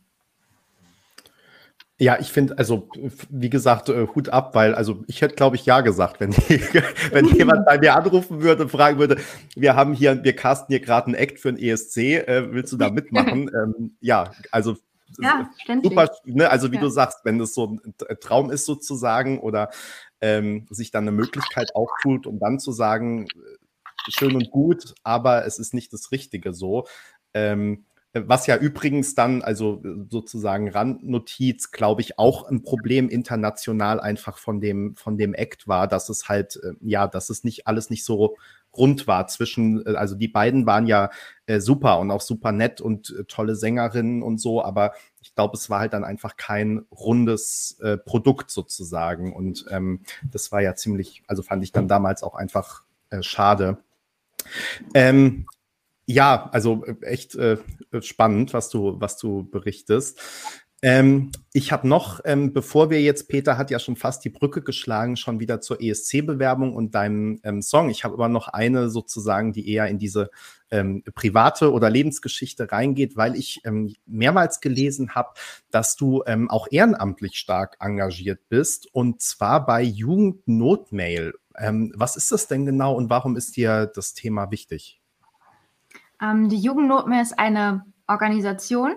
[2.00, 2.90] Ja, ich finde, also
[3.30, 6.32] wie gesagt, äh, Hut ab, weil also ich hätte, glaube ich, ja gesagt, wenn,
[7.12, 9.18] wenn jemand bei mir anrufen würde und fragen würde,
[9.56, 12.78] wir haben hier, wir casten hier gerade einen Act für ein ESC, äh, willst du
[12.78, 13.50] da mitmachen?
[13.54, 14.76] ähm, ja, also
[15.20, 15.50] ja,
[15.82, 16.50] super, ne?
[16.50, 16.82] also wie ja.
[16.82, 19.70] du sagst, wenn das so ein Traum ist sozusagen oder
[20.22, 23.58] ähm, sich dann eine Möglichkeit auftut, um dann zu sagen, äh,
[24.10, 26.86] schön und gut, aber es ist nicht das Richtige so,
[27.34, 34.38] ähm, was ja übrigens dann, also sozusagen Randnotiz, glaube ich, auch ein Problem international einfach
[34.38, 37.90] von dem, von dem Act war, dass es halt, äh, ja, dass es nicht alles
[37.90, 38.38] nicht so
[38.76, 41.10] rund war zwischen, äh, also die beiden waren ja
[41.46, 45.56] äh, super und auch super nett und äh, tolle Sängerinnen und so, aber ich glaube,
[45.56, 49.34] es war halt dann einfach kein rundes äh, Produkt sozusagen.
[49.34, 53.78] Und ähm, das war ja ziemlich, also fand ich dann damals auch einfach äh, schade.
[54.94, 55.46] Ähm,
[56.06, 57.58] ja, also äh, echt äh,
[58.02, 60.20] spannend, was du, was du berichtest.
[60.86, 64.62] Ähm, ich habe noch, ähm, bevor wir jetzt, Peter hat ja schon fast die Brücke
[64.62, 67.90] geschlagen, schon wieder zur ESC-Bewerbung und deinem ähm, Song.
[67.90, 70.30] Ich habe aber noch eine sozusagen, die eher in diese
[70.72, 75.30] ähm, private oder Lebensgeschichte reingeht, weil ich ähm, mehrmals gelesen habe,
[75.72, 81.34] dass du ähm, auch ehrenamtlich stark engagiert bist und zwar bei Jugendnotmail.
[81.94, 85.00] was ist das denn genau und warum ist dir das Thema wichtig?
[86.20, 88.96] Die Jugendnotmehr ist eine Organisation,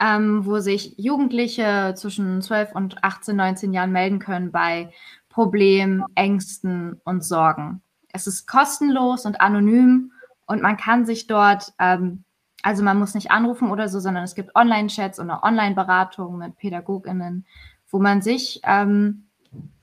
[0.00, 4.90] ähm, wo sich Jugendliche zwischen 12 und 18, 19 Jahren melden können bei
[5.28, 7.82] Problemen, Ängsten und Sorgen.
[8.12, 10.12] Es ist kostenlos und anonym
[10.46, 12.24] und man kann sich dort, ähm,
[12.62, 16.56] also man muss nicht anrufen oder so, sondern es gibt Online-Chats und eine Online-Beratung mit
[16.56, 17.46] PädagogInnen,
[17.88, 19.26] wo man sich ähm,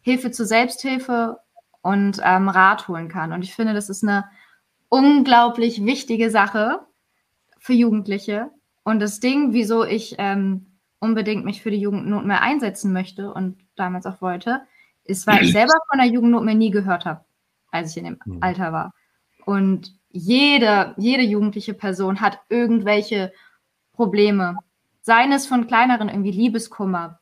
[0.02, 1.40] Hilfe zur Selbsthilfe
[1.82, 3.32] und ähm, Rat holen kann.
[3.32, 4.26] Und ich finde, das ist eine
[4.90, 6.82] unglaublich wichtige Sache
[7.60, 8.50] für Jugendliche.
[8.88, 10.68] Und das Ding, wieso ich ähm,
[11.00, 14.62] unbedingt mich für die Jugendnotmehr einsetzen möchte und damals auch wollte,
[15.04, 17.26] ist, weil ich selber von der Jugendnotmehr nie gehört habe,
[17.70, 18.38] als ich in dem mhm.
[18.40, 18.94] Alter war.
[19.46, 23.34] Und jede, jede jugendliche Person hat irgendwelche
[23.92, 24.58] Probleme.
[25.02, 27.20] Seien es von kleineren, irgendwie Liebeskummer,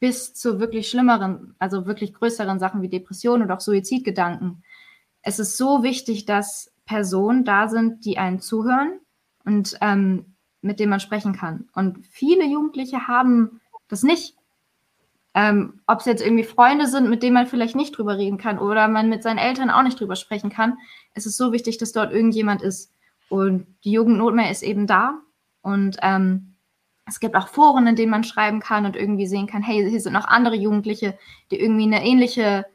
[0.00, 4.62] bis zu wirklich schlimmeren, also wirklich größeren Sachen wie Depressionen oder auch Suizidgedanken
[5.22, 9.00] es ist so wichtig, dass Personen da sind, die einen zuhören
[9.44, 11.68] und ähm, mit denen man sprechen kann.
[11.74, 14.34] Und viele Jugendliche haben das nicht.
[15.34, 18.58] Ähm, Ob es jetzt irgendwie Freunde sind, mit denen man vielleicht nicht drüber reden kann
[18.58, 20.78] oder man mit seinen Eltern auch nicht drüber sprechen kann.
[21.14, 22.92] Es ist so wichtig, dass dort irgendjemand ist.
[23.28, 25.20] Und die Jugendnotmehr ist eben da.
[25.62, 26.54] Und ähm,
[27.06, 30.00] es gibt auch Foren, in denen man schreiben kann und irgendwie sehen kann, hey, hier
[30.00, 31.18] sind noch andere Jugendliche,
[31.50, 32.66] die irgendwie eine ähnliche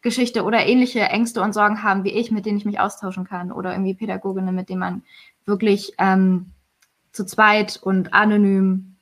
[0.00, 3.52] Geschichte oder ähnliche Ängste und Sorgen haben wie ich, mit denen ich mich austauschen kann.
[3.52, 5.02] Oder irgendwie Pädagoginnen, mit denen man
[5.44, 6.52] wirklich ähm,
[7.12, 8.96] zu zweit und anonym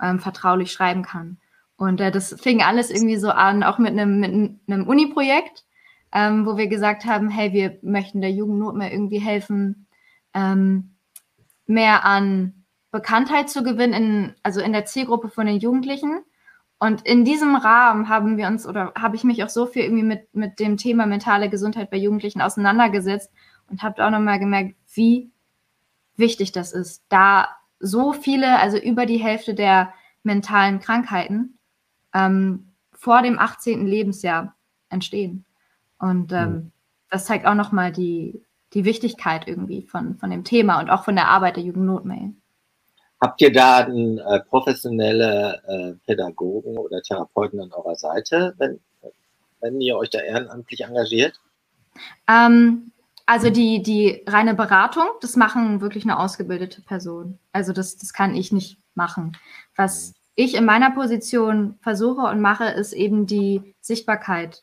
[0.00, 1.38] ähm, vertraulich schreiben kann.
[1.76, 4.30] Und äh, das fing alles irgendwie so an, auch mit einem, mit
[4.68, 5.64] einem Uni-Projekt,
[6.12, 9.86] ähm, wo wir gesagt haben, hey, wir möchten der Jugend mehr irgendwie helfen,
[10.32, 10.94] ähm,
[11.66, 16.20] mehr an Bekanntheit zu gewinnen, in, also in der Zielgruppe von den Jugendlichen.
[16.78, 20.04] Und in diesem Rahmen haben wir uns oder habe ich mich auch so viel irgendwie
[20.04, 23.32] mit, mit dem Thema mentale Gesundheit bei Jugendlichen auseinandergesetzt
[23.70, 25.31] und habe auch nochmal gemerkt, wie
[26.16, 27.48] wichtig das ist, da
[27.78, 31.58] so viele, also über die Hälfte der mentalen Krankheiten
[32.14, 33.86] ähm, vor dem 18.
[33.86, 34.54] Lebensjahr
[34.88, 35.44] entstehen.
[35.98, 36.72] Und ähm, mhm.
[37.10, 41.16] das zeigt auch nochmal die, die Wichtigkeit irgendwie von, von dem Thema und auch von
[41.16, 42.32] der Arbeit der Jugendnotmail.
[43.20, 48.80] Habt ihr da einen, äh, professionelle äh, Pädagogen oder Therapeuten an eurer Seite, wenn,
[49.60, 51.40] wenn ihr euch da ehrenamtlich engagiert?
[52.28, 52.91] Ähm,
[53.26, 57.38] also die, die reine Beratung, das machen wirklich eine ausgebildete Person.
[57.52, 59.36] Also das, das kann ich nicht machen.
[59.76, 60.14] Was mhm.
[60.34, 64.62] ich in meiner Position versuche und mache, ist eben die Sichtbarkeit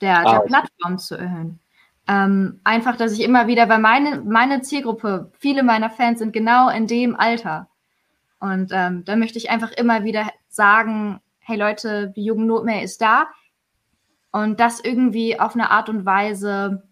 [0.00, 1.60] der, ah, der Plattform zu erhöhen.
[2.08, 6.68] Ähm, einfach, dass ich immer wieder, weil meine, meine Zielgruppe, viele meiner Fans sind genau
[6.68, 7.68] in dem Alter.
[8.38, 13.26] Und ähm, da möchte ich einfach immer wieder sagen, hey Leute, die Jugendnotmail ist da.
[14.30, 16.82] Und das irgendwie auf eine Art und Weise,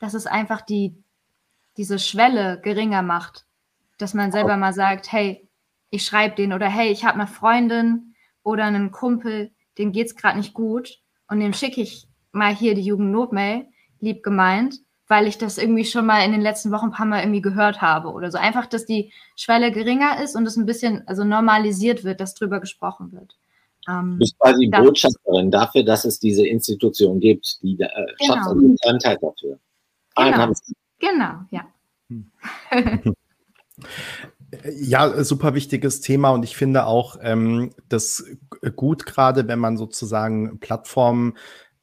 [0.00, 1.00] dass es einfach die,
[1.76, 3.46] diese Schwelle geringer macht.
[3.98, 5.48] Dass man selber mal sagt, hey,
[5.90, 10.16] ich schreibe den oder hey, ich habe eine Freundin oder einen Kumpel, dem geht es
[10.16, 13.68] gerade nicht gut und dem schicke ich mal hier die Jugendnotmail,
[14.00, 17.22] lieb gemeint weil ich das irgendwie schon mal in den letzten Wochen ein paar Mal
[17.22, 18.38] irgendwie gehört habe oder so.
[18.38, 22.60] Einfach, dass die Schwelle geringer ist und es ein bisschen also normalisiert wird, dass drüber
[22.60, 23.36] gesprochen wird.
[23.88, 28.34] Ähm, du bist quasi Botschafterin dafür, dass es diese Institution gibt, die äh, genau.
[28.34, 29.58] schafft also Bekanntheit dafür.
[30.16, 30.52] Genau,
[30.98, 31.66] genau ja.
[34.80, 38.24] Ja, super wichtiges Thema und ich finde auch ähm, das
[38.74, 41.34] gut, gerade wenn man sozusagen Plattformen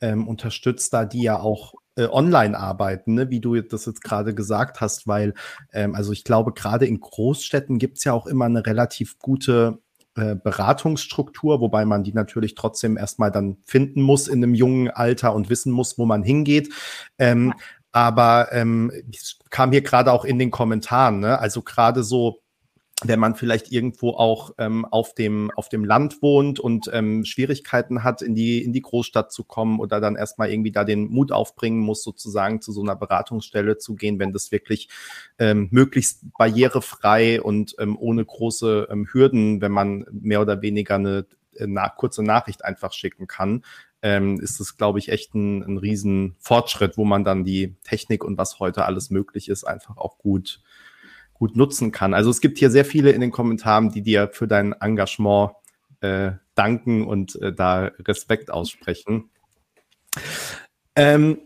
[0.01, 3.29] ähm, unterstützt, da die ja auch äh, online arbeiten, ne?
[3.29, 5.33] wie du das jetzt gerade gesagt hast, weil,
[5.71, 9.79] ähm, also ich glaube, gerade in Großstädten gibt es ja auch immer eine relativ gute
[10.15, 15.33] äh, Beratungsstruktur, wobei man die natürlich trotzdem erstmal dann finden muss in einem jungen Alter
[15.33, 16.73] und wissen muss, wo man hingeht.
[17.17, 17.53] Ähm,
[17.97, 18.91] aber ähm,
[19.49, 21.39] kam hier gerade auch in den Kommentaren, ne?
[21.39, 22.41] also gerade so
[23.03, 28.03] wenn man vielleicht irgendwo auch ähm, auf, dem, auf dem Land wohnt und ähm, Schwierigkeiten
[28.03, 31.31] hat, in die, in die Großstadt zu kommen oder dann erstmal irgendwie da den Mut
[31.31, 34.89] aufbringen muss, sozusagen zu so einer Beratungsstelle zu gehen, wenn das wirklich
[35.37, 41.27] ähm, möglichst barrierefrei und ähm, ohne große ähm, Hürden, wenn man mehr oder weniger eine
[41.59, 43.63] na kurze Nachricht einfach schicken kann,
[44.01, 46.35] ähm, ist es, glaube ich, echt ein, ein riesen
[46.97, 50.61] wo man dann die Technik und was heute alles möglich ist, einfach auch gut
[51.37, 52.13] gut nutzen kann.
[52.13, 55.51] Also es gibt hier sehr viele in den Kommentaren, die dir für dein Engagement
[56.01, 59.29] äh, danken und äh, da Respekt aussprechen.
[60.95, 61.39] Ähm,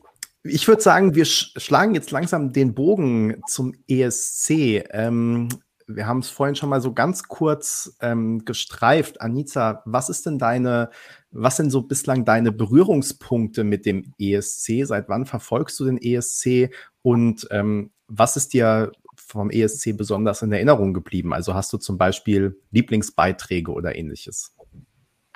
[0.43, 4.83] ich würde sagen, wir sch schlagen jetzt langsam den Bogen zum ESC.
[4.91, 5.49] Ähm,
[5.95, 9.21] wir haben es vorhin schon mal so ganz kurz ähm, gestreift.
[9.21, 10.89] Anita, was ist denn deine,
[11.31, 14.85] was sind so bislang deine Berührungspunkte mit dem ESC?
[14.85, 16.73] Seit wann verfolgst du den ESC?
[17.01, 21.33] Und ähm, was ist dir vom ESC besonders in Erinnerung geblieben?
[21.33, 24.55] Also hast du zum Beispiel Lieblingsbeiträge oder ähnliches?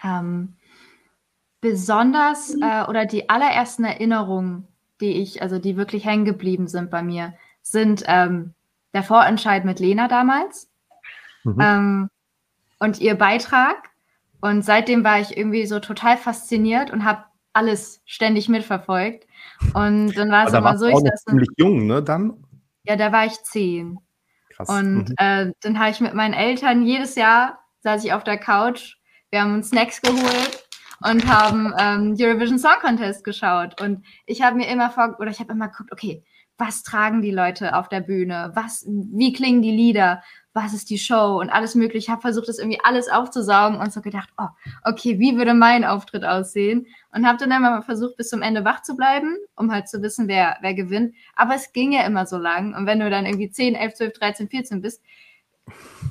[0.03, 0.55] Ähm,
[1.61, 4.67] besonders äh, oder die allerersten Erinnerungen,
[5.01, 8.53] die ich, also die wirklich hängen geblieben sind bei mir, sind ähm,
[8.95, 10.71] der Vorentscheid mit Lena damals
[11.43, 11.58] mhm.
[11.60, 12.10] ähm,
[12.79, 13.91] und ihr Beitrag.
[14.41, 19.27] Und seitdem war ich irgendwie so total fasziniert und habe alles ständig mitverfolgt.
[19.73, 22.01] Und dann war es immer so, ich war ziemlich jung, ne?
[22.01, 22.43] Dann
[22.84, 23.97] ja, da war ich zehn.
[24.55, 24.69] Krass.
[24.69, 25.15] Und mhm.
[25.17, 28.95] äh, dann habe ich mit meinen Eltern jedes Jahr saß ich auf der Couch,
[29.29, 30.67] wir haben uns Snacks geholt
[31.01, 33.79] und haben ähm, Eurovision Song Contest geschaut.
[33.81, 36.23] Und ich habe mir immer vor, oder ich habe immer geguckt, okay,
[36.57, 38.51] was tragen die Leute auf der Bühne?
[38.55, 40.21] Was, wie klingen die Lieder?
[40.55, 42.05] was ist die Show und alles mögliche.
[42.05, 44.47] Ich habe versucht, das irgendwie alles aufzusaugen und so gedacht, oh,
[44.85, 46.87] okay, wie würde mein Auftritt aussehen?
[47.11, 50.29] Und habe dann einmal versucht, bis zum Ende wach zu bleiben, um halt zu wissen,
[50.29, 51.13] wer, wer gewinnt.
[51.35, 52.73] Aber es ging ja immer so lang.
[52.73, 55.03] Und wenn du dann irgendwie 10, 11, 12, 13, 14 bist,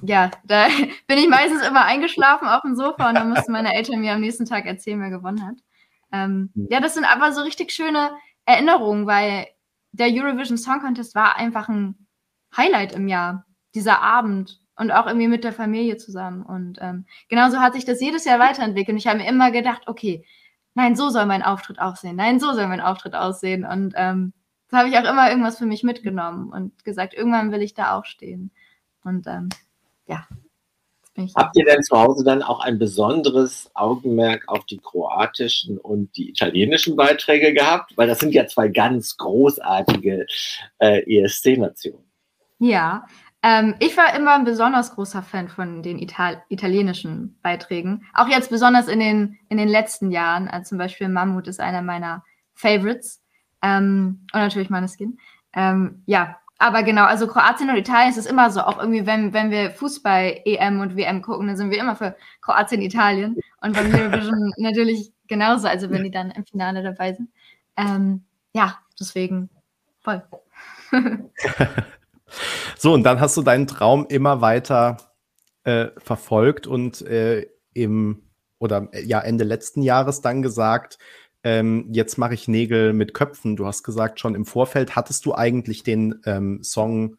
[0.02, 0.66] ja, da
[1.07, 4.20] bin ich meistens immer eingeschlafen auf dem Sofa und dann mussten meine Eltern mir am
[4.20, 5.57] nächsten Tag erzählen, wer gewonnen hat.
[6.12, 6.68] Ähm, mhm.
[6.68, 8.11] ja, das sind aber so richtig schöne
[8.44, 9.46] Erinnerungen, weil
[9.94, 12.07] der Eurovision Song Contest war einfach ein
[12.57, 16.42] Highlight im Jahr dieser Abend und auch irgendwie mit der Familie zusammen.
[16.42, 18.94] Und ähm, genauso hat sich das jedes Jahr weiterentwickelt.
[18.94, 20.24] Und ich habe mir immer gedacht, okay,
[20.74, 23.64] nein, so soll mein Auftritt aussehen, nein, so soll mein Auftritt aussehen.
[23.64, 24.33] Und ähm,
[24.68, 27.96] da habe ich auch immer irgendwas für mich mitgenommen und gesagt, irgendwann will ich da
[27.96, 28.50] auch stehen.
[29.04, 29.48] Und ähm,
[30.07, 30.26] ja.
[31.37, 36.29] Habt ihr denn zu Hause dann auch ein besonderes Augenmerk auf die kroatischen und die
[36.29, 37.96] italienischen Beiträge gehabt?
[37.96, 40.27] Weil das sind ja zwei ganz großartige
[40.79, 42.05] äh, ESC-Nationen.
[42.59, 43.07] Ja,
[43.42, 48.07] ähm, ich war immer ein besonders großer Fan von den Ital italienischen Beiträgen.
[48.14, 50.48] Auch jetzt besonders in den, in den letzten Jahren.
[50.48, 52.24] Also zum Beispiel Mammut ist einer meiner
[52.55, 53.22] Favorites.
[53.62, 55.18] Ähm, und natürlich Maneskin.
[55.55, 58.61] Ähm, ja, aber genau, also Kroatien und Italien ist es immer so.
[58.61, 62.17] Auch irgendwie, wenn, wenn wir Fußball, EM und WM gucken, dann sind wir immer für
[62.43, 63.37] Kroatien, Italien.
[63.61, 67.31] Und beim Eurovision natürlich genauso, also wenn die dann im Finale dabei sind.
[67.77, 69.51] Ähm, ja, deswegen
[70.01, 70.23] voll.
[72.77, 74.97] So, und dann hast du deinen Traum immer weiter
[75.64, 78.23] äh, verfolgt und äh, im
[78.59, 80.99] oder äh, ja Ende letzten Jahres dann gesagt,
[81.44, 83.54] ähm, jetzt mache ich Nägel mit Köpfen.
[83.54, 87.18] Du hast gesagt, schon im Vorfeld hattest du eigentlich den ähm, Song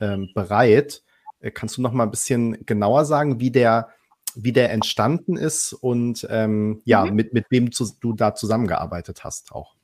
[0.00, 1.02] ähm, bereit.
[1.40, 3.88] Äh, kannst du noch mal ein bisschen genauer sagen, wie der
[4.36, 7.14] wie der entstanden ist und ähm, ja, mhm.
[7.14, 9.74] mit, mit wem zu, du da zusammengearbeitet hast auch?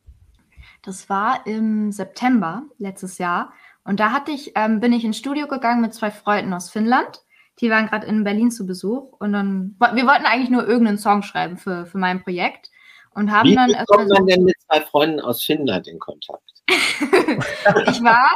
[0.82, 3.52] Das war im September letztes Jahr.
[3.82, 7.22] Und da hatte ich, ähm, bin ich ins Studio gegangen mit zwei Freunden aus Finnland.
[7.60, 9.12] Die waren gerade in Berlin zu Besuch.
[9.18, 12.70] Und dann, wir wollten eigentlich nur irgendeinen Song schreiben für, für mein Projekt.
[13.16, 13.72] Und haben Wie dann.
[13.86, 16.42] Kommt man denn mit zwei Freunden aus Finnland in Kontakt?
[16.68, 18.28] ich war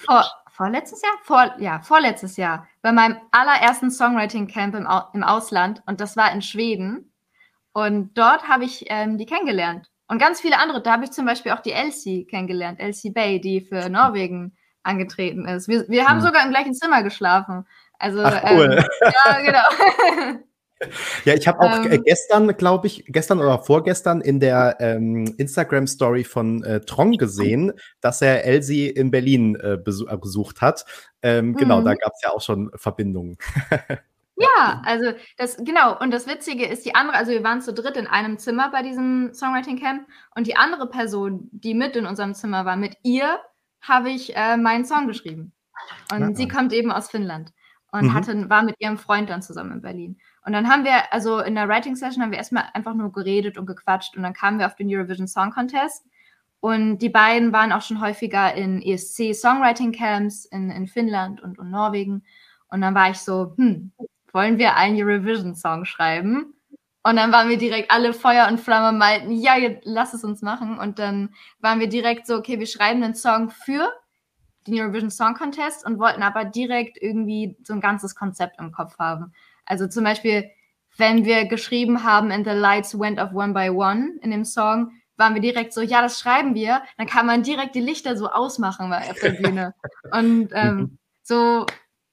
[0.00, 1.12] vor, vorletztes Jahr?
[1.22, 5.82] Vor, ja, vorletztes Jahr bei meinem allerersten Songwriting-Camp im, im Ausland.
[5.86, 7.12] Und das war in Schweden.
[7.74, 9.90] Und dort habe ich ähm, die kennengelernt.
[10.08, 10.80] Und ganz viele andere.
[10.82, 15.46] Da habe ich zum Beispiel auch die Elsie kennengelernt, Elsie Bay, die für Norwegen angetreten
[15.46, 15.68] ist.
[15.68, 16.26] Wir, wir haben hm.
[16.26, 17.66] sogar im gleichen Zimmer geschlafen.
[17.98, 18.84] Also, Ach, cool.
[19.02, 20.44] Ähm, ja, genau.
[21.24, 25.34] Ja, ich habe auch äh, ähm, gestern, glaube ich, gestern oder vorgestern in der ähm,
[25.38, 30.84] Instagram-Story von äh, Trong gesehen, dass er Elsie in Berlin äh, äh, besucht hat.
[31.22, 31.98] Ähm, genau, da mhm.
[31.98, 33.36] gab es ja auch schon Verbindungen.
[34.36, 35.96] Ja, also das, genau.
[36.00, 38.82] Und das Witzige ist, die andere, also wir waren zu dritt in einem Zimmer bei
[38.82, 43.38] diesem Songwriting Camp und die andere Person, die mit in unserem Zimmer war, mit ihr
[43.80, 45.52] habe ich äh, meinen Song geschrieben.
[46.12, 46.34] Und ja.
[46.34, 47.52] sie kommt eben aus Finnland
[47.94, 48.14] und mhm.
[48.14, 50.18] hatte, war mit ihrem Freund dann zusammen in Berlin.
[50.44, 53.56] Und dann haben wir, also in der Writing Session haben wir erstmal einfach nur geredet
[53.56, 56.04] und gequatscht und dann kamen wir auf den Eurovision Song Contest.
[56.58, 61.56] Und die beiden waren auch schon häufiger in ESC Songwriting Camps in, in Finnland und,
[61.60, 62.24] und Norwegen.
[62.68, 63.92] Und dann war ich so, hm,
[64.32, 66.52] wollen wir einen Eurovision Song schreiben?
[67.04, 69.54] Und dann waren wir direkt alle Feuer und Flamme meinten, ja,
[69.84, 70.78] lass es uns machen.
[70.78, 73.92] Und dann waren wir direkt so, okay, wir schreiben einen Song für
[74.66, 78.98] den Eurovision Song Contest und wollten aber direkt irgendwie so ein ganzes Konzept im Kopf
[78.98, 79.32] haben.
[79.64, 80.50] Also zum Beispiel,
[80.96, 84.92] wenn wir geschrieben haben, and the lights went off one by one in dem Song,
[85.16, 86.82] waren wir direkt so, ja, das schreiben wir.
[86.96, 89.74] Dann kann man direkt die Lichter so ausmachen auf der Bühne.
[90.12, 90.98] und ähm, mhm.
[91.22, 91.66] so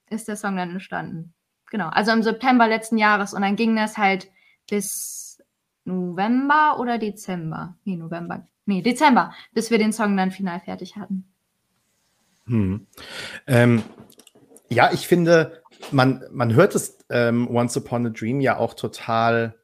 [0.08, 1.34] ist der Song dann entstanden.
[1.70, 3.32] Genau, also im September letzten Jahres.
[3.32, 4.30] Und dann ging das halt
[4.68, 5.42] bis
[5.84, 7.76] November oder Dezember.
[7.84, 8.46] Nee, November.
[8.66, 11.31] Nee, Dezember, bis wir den Song dann final fertig hatten.
[12.46, 12.86] Hm.
[13.46, 13.82] Ähm,
[14.68, 19.54] ja, ich finde, man, man hört es ähm, Once Upon a Dream ja auch total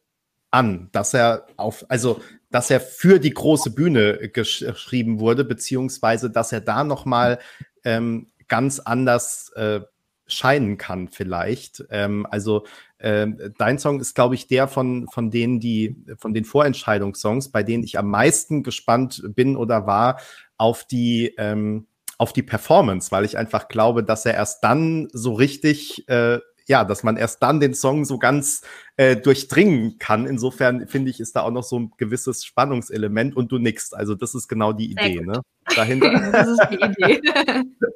[0.51, 6.53] an, dass er auf, also dass er für die große Bühne geschrieben wurde, beziehungsweise dass
[6.53, 7.39] er da nochmal
[7.85, 9.81] ähm, ganz anders äh,
[10.27, 11.85] scheinen kann, vielleicht.
[11.91, 12.65] Ähm, also
[13.01, 17.63] ähm, dein Song ist, glaube ich, der von, von denen, die, von den Vorentscheidungssongs, bei
[17.63, 20.21] denen ich am meisten gespannt bin oder war
[20.57, 21.87] auf die, ähm,
[22.19, 26.85] auf die Performance, weil ich einfach glaube, dass er erst dann so richtig, äh, ja,
[26.85, 28.63] dass man erst dann den Song so ganz
[28.97, 30.27] äh, durchdringen kann.
[30.27, 33.93] Insofern finde ich, ist da auch noch so ein gewisses Spannungselement und du nix.
[33.93, 35.41] Also das ist genau die Idee, ne?
[35.75, 36.11] Dahinter.
[36.33, 37.21] das ist die Idee.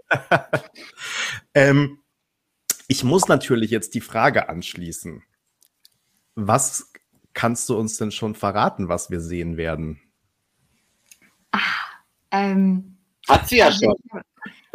[1.54, 1.98] ähm,
[2.86, 5.22] ich muss natürlich jetzt die Frage anschließen.
[6.36, 6.92] Was
[7.34, 10.00] kannst du uns denn schon verraten, was wir sehen werden?
[11.50, 11.90] Ach,
[12.30, 12.91] ähm,
[13.28, 13.94] Hat sie ja schon.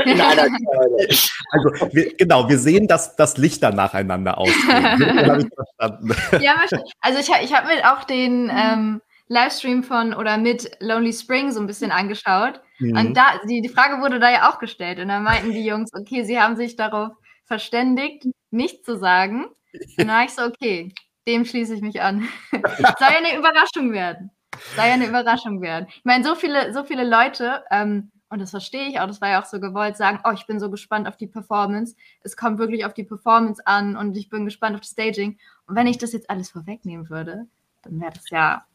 [0.06, 0.44] In einer
[1.52, 5.52] also wir, genau, wir sehen, dass das Lichter nacheinander ausgehen.
[6.40, 6.64] ja,
[7.02, 11.60] also ich, ich habe mir auch den ähm, Livestream von oder mit Lonely Spring so
[11.60, 12.62] ein bisschen angeschaut.
[12.80, 12.98] Mhm.
[12.98, 15.00] Und da, die, die Frage wurde da ja auch gestellt.
[15.00, 17.12] Und da meinten die Jungs, okay, sie haben sich darauf
[17.46, 19.46] verständigt, nichts zu sagen.
[19.46, 20.94] Und dann war ich so, okay,
[21.28, 22.28] dem schließe ich mich an.
[22.52, 24.32] Soll ja eine Überraschung werden.
[24.76, 25.88] Soll ja eine Überraschung werden.
[25.90, 29.30] Ich meine, so viele, so viele Leute, ähm, und das verstehe ich auch, das war
[29.30, 31.96] ja auch so gewollt, sagen, oh, ich bin so gespannt auf die Performance.
[32.22, 35.38] Es kommt wirklich auf die Performance an und ich bin gespannt auf das Staging.
[35.68, 37.48] Und wenn ich das jetzt alles vorwegnehmen würde,
[37.84, 38.66] dann wäre das ja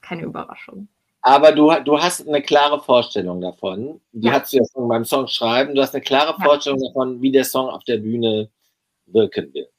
[0.00, 0.88] keine Überraschung.
[1.22, 4.00] Aber du, du hast eine klare Vorstellung davon.
[4.12, 4.34] Die ja.
[4.34, 5.74] hast du ja schon beim Song schreiben.
[5.74, 6.44] Du hast eine klare ja.
[6.44, 8.48] Vorstellung davon, wie der Song auf der Bühne
[9.06, 9.72] wirken wird.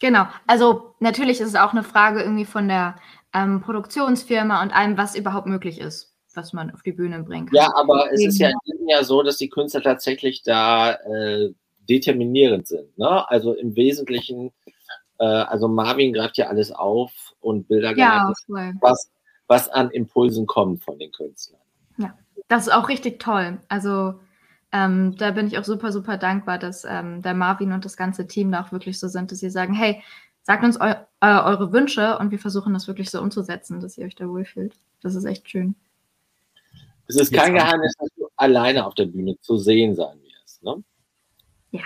[0.00, 0.26] Genau.
[0.46, 2.96] Also natürlich ist es auch eine Frage irgendwie von der
[3.32, 7.54] ähm, Produktionsfirma und allem, was überhaupt möglich ist, was man auf die Bühne bringen kann.
[7.54, 8.50] Ja, aber es ist ja
[8.86, 11.52] Jahr so, dass die Künstler tatsächlich da äh,
[11.88, 12.96] determinierend sind.
[12.98, 13.28] Ne?
[13.28, 14.52] Also im Wesentlichen,
[15.18, 18.32] äh, also Marvin greift ja alles auf und Bilder ja,
[18.80, 19.10] was
[19.48, 21.60] was an Impulsen kommt von den Künstlern.
[21.98, 22.18] Ja,
[22.48, 23.60] das ist auch richtig toll.
[23.68, 24.14] Also
[24.72, 28.26] ähm, da bin ich auch super, super dankbar, dass ähm, der Marvin und das ganze
[28.26, 30.02] Team da auch wirklich so sind, dass sie sagen, hey,
[30.42, 34.06] sagt uns eu äh, eure Wünsche und wir versuchen das wirklich so umzusetzen, dass ihr
[34.06, 34.74] euch da wohlfühlt.
[35.00, 35.76] Das ist echt schön.
[37.08, 40.82] Es ist kein Geheimnis, dass du alleine auf der Bühne zu sehen sein wirst, ne?
[41.70, 41.84] Ja,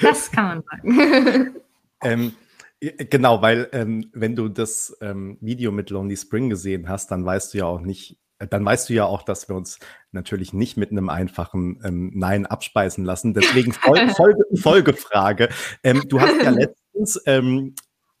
[0.00, 1.56] das kann man sagen.
[2.02, 2.32] ähm,
[2.80, 7.54] Genau, weil ähm, wenn du das ähm, Video mit Lonely Spring gesehen hast, dann weißt
[7.54, 9.78] du ja auch nicht, äh, dann weißt du ja auch, dass wir uns
[10.12, 13.32] natürlich nicht mit einem einfachen ähm, Nein abspeisen lassen.
[13.32, 15.48] Deswegen Folge, Folge, Folgefrage.
[15.82, 17.74] Ähm, du hast ja letztens ähm,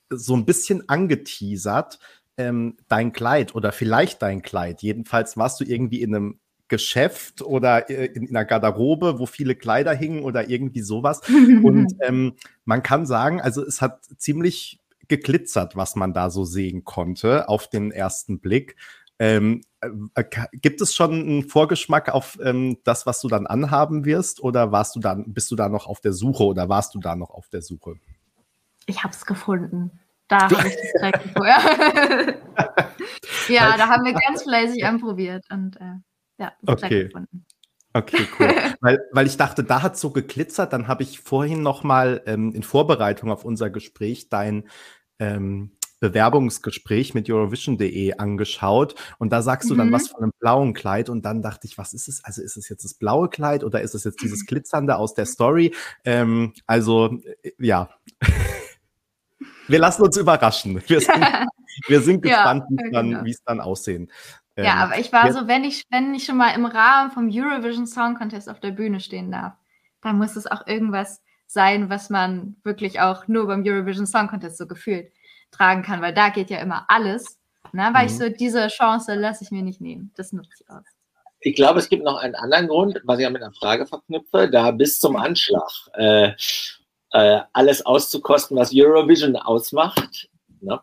[0.08, 1.98] so ein bisschen angeteasert,
[2.36, 4.82] ähm, dein Kleid oder vielleicht dein Kleid.
[4.82, 9.54] Jedenfalls warst du irgendwie in einem Geschäft oder äh, in, in einer Garderobe, wo viele
[9.54, 11.20] Kleider hingen oder irgendwie sowas.
[11.28, 12.34] Und ähm,
[12.64, 17.68] man kann sagen, also es hat ziemlich geglitzert, was man da so sehen konnte auf
[17.68, 18.76] den ersten Blick.
[19.18, 24.42] Ähm, äh, gibt es schon einen Vorgeschmack auf ähm, das, was du dann anhaben wirst,
[24.42, 27.16] oder warst du dann, bist du da noch auf der Suche oder warst du da
[27.16, 27.94] noch auf der Suche?
[28.86, 29.90] Ich habe es gefunden.
[30.28, 31.58] Da habe ich das direkt vorher.
[33.48, 35.94] ja, da haben wir ganz fleißig anprobiert und äh,
[36.38, 37.10] ja, okay.
[37.92, 38.48] Okay, cool.
[38.80, 42.52] weil, weil ich dachte, da hat so geglitzert, dann habe ich vorhin noch mal ähm,
[42.54, 44.68] in Vorbereitung auf unser Gespräch dein
[45.18, 49.92] ähm, Bewerbungsgespräch mit Eurovision.de angeschaut und da sagst du dann mhm.
[49.92, 52.22] was von einem blauen Kleid und dann dachte ich, was ist es?
[52.22, 55.24] Also ist es jetzt das blaue Kleid oder ist es jetzt dieses glitzernde aus der
[55.24, 55.74] Story?
[56.04, 57.88] Ähm, also äh, ja,
[59.68, 60.82] wir lassen uns überraschen.
[60.86, 61.14] Wir sind,
[61.88, 63.68] wir sind gespannt, ja, wie es dann, genau.
[63.70, 64.10] aussehen
[64.56, 67.30] ja, ähm, aber ich war so, wenn ich, wenn ich schon mal im Rahmen vom
[67.30, 69.54] Eurovision Song Contest auf der Bühne stehen darf,
[70.02, 74.56] dann muss es auch irgendwas sein, was man wirklich auch nur beim Eurovision Song Contest
[74.56, 75.12] so gefühlt
[75.50, 77.38] tragen kann, weil da geht ja immer alles.
[77.72, 77.90] Ne?
[77.92, 78.08] Weil mhm.
[78.08, 80.12] ich so, diese Chance lasse ich mir nicht nehmen.
[80.16, 80.84] Das nutze ich aus.
[81.40, 84.48] Ich glaube, es gibt noch einen anderen Grund, was ich auch mit einer Frage verknüpfe,
[84.50, 86.32] da bis zum Anschlag äh,
[87.12, 90.28] äh, alles auszukosten, was Eurovision ausmacht.
[90.60, 90.80] Ne?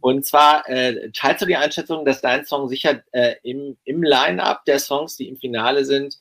[0.00, 4.64] Und zwar äh, teilst du die Einschätzung, dass dein Song sicher äh, im, im Line-up
[4.64, 6.18] der Songs, die im Finale sind,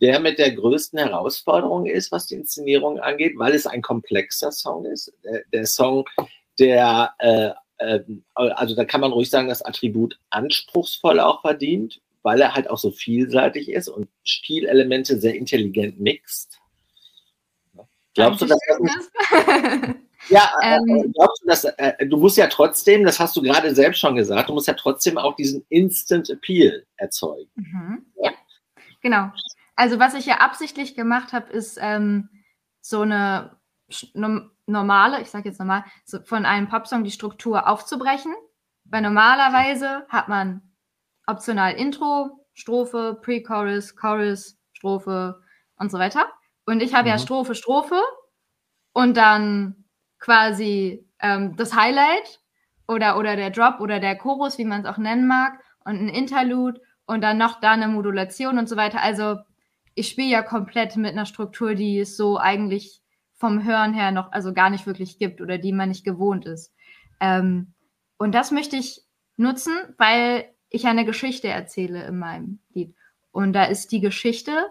[0.00, 4.84] der mit der größten Herausforderung ist, was die Inszenierung angeht, weil es ein komplexer Song
[4.86, 5.12] ist.
[5.24, 6.04] Der, der Song,
[6.58, 8.00] der, äh, äh,
[8.34, 12.78] also da kann man ruhig sagen, das Attribut anspruchsvoll auch verdient, weil er halt auch
[12.78, 16.58] so vielseitig ist und Stilelemente sehr intelligent mixt.
[18.18, 19.94] Glaubst du, dass das
[20.28, 23.74] Ja, äh, ähm, glaubst du, dass, äh, du musst ja trotzdem, das hast du gerade
[23.74, 27.50] selbst schon gesagt, du musst ja trotzdem auch diesen Instant Appeal erzeugen.
[27.54, 28.04] Mhm.
[28.22, 28.32] Ja,
[29.00, 29.30] genau.
[29.76, 32.28] Also was ich ja absichtlich gemacht habe, ist ähm,
[32.80, 33.56] so eine
[34.66, 38.34] normale, ich sage jetzt normal, so von einem Popsong die Struktur aufzubrechen.
[38.90, 40.62] Weil normalerweise hat man
[41.26, 45.42] optional Intro, Strophe, Pre-Chorus, Chorus, Strophe
[45.76, 46.26] und so weiter.
[46.68, 47.08] Und ich habe mhm.
[47.12, 47.98] ja Strophe, Strophe
[48.92, 49.84] und dann
[50.18, 52.40] quasi ähm, das Highlight
[52.86, 56.10] oder, oder der Drop oder der Chorus, wie man es auch nennen mag, und ein
[56.10, 59.00] Interlude und dann noch da eine Modulation und so weiter.
[59.00, 59.38] Also
[59.94, 63.00] ich spiele ja komplett mit einer Struktur, die es so eigentlich
[63.36, 66.74] vom Hören her noch also gar nicht wirklich gibt oder die man nicht gewohnt ist.
[67.18, 67.72] Ähm,
[68.18, 69.06] und das möchte ich
[69.38, 72.94] nutzen, weil ich eine Geschichte erzähle in meinem Lied.
[73.30, 74.66] Und da ist die Geschichte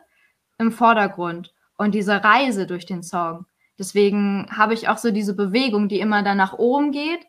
[0.60, 3.46] im Vordergrund und diese Reise durch den Song.
[3.80, 7.26] Deswegen habe ich auch so diese Bewegung, die immer dann nach oben geht,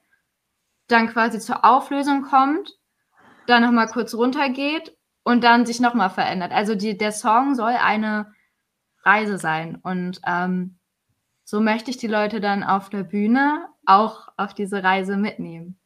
[0.88, 2.78] dann quasi zur Auflösung kommt,
[3.46, 6.52] dann nochmal kurz runter geht und dann sich nochmal verändert.
[6.52, 8.32] Also die, der Song soll eine
[9.04, 9.78] Reise sein.
[9.82, 10.78] Und ähm,
[11.44, 15.78] so möchte ich die Leute dann auf der Bühne auch auf diese Reise mitnehmen.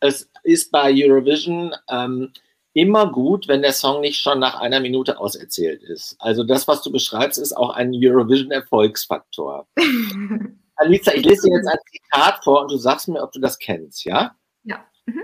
[0.00, 2.32] Es ist bei Eurovision ähm,
[2.76, 6.14] immer gut, wenn der Song nicht schon nach einer Minute auserzählt ist.
[6.18, 9.66] Also das, was du beschreibst, ist auch ein Eurovision-Erfolgsfaktor.
[10.76, 13.58] Aliza, ich lese dir jetzt ein Zitat vor und du sagst mir, ob du das
[13.58, 14.36] kennst, ja?
[14.64, 14.84] Ja.
[15.06, 15.22] Mhm.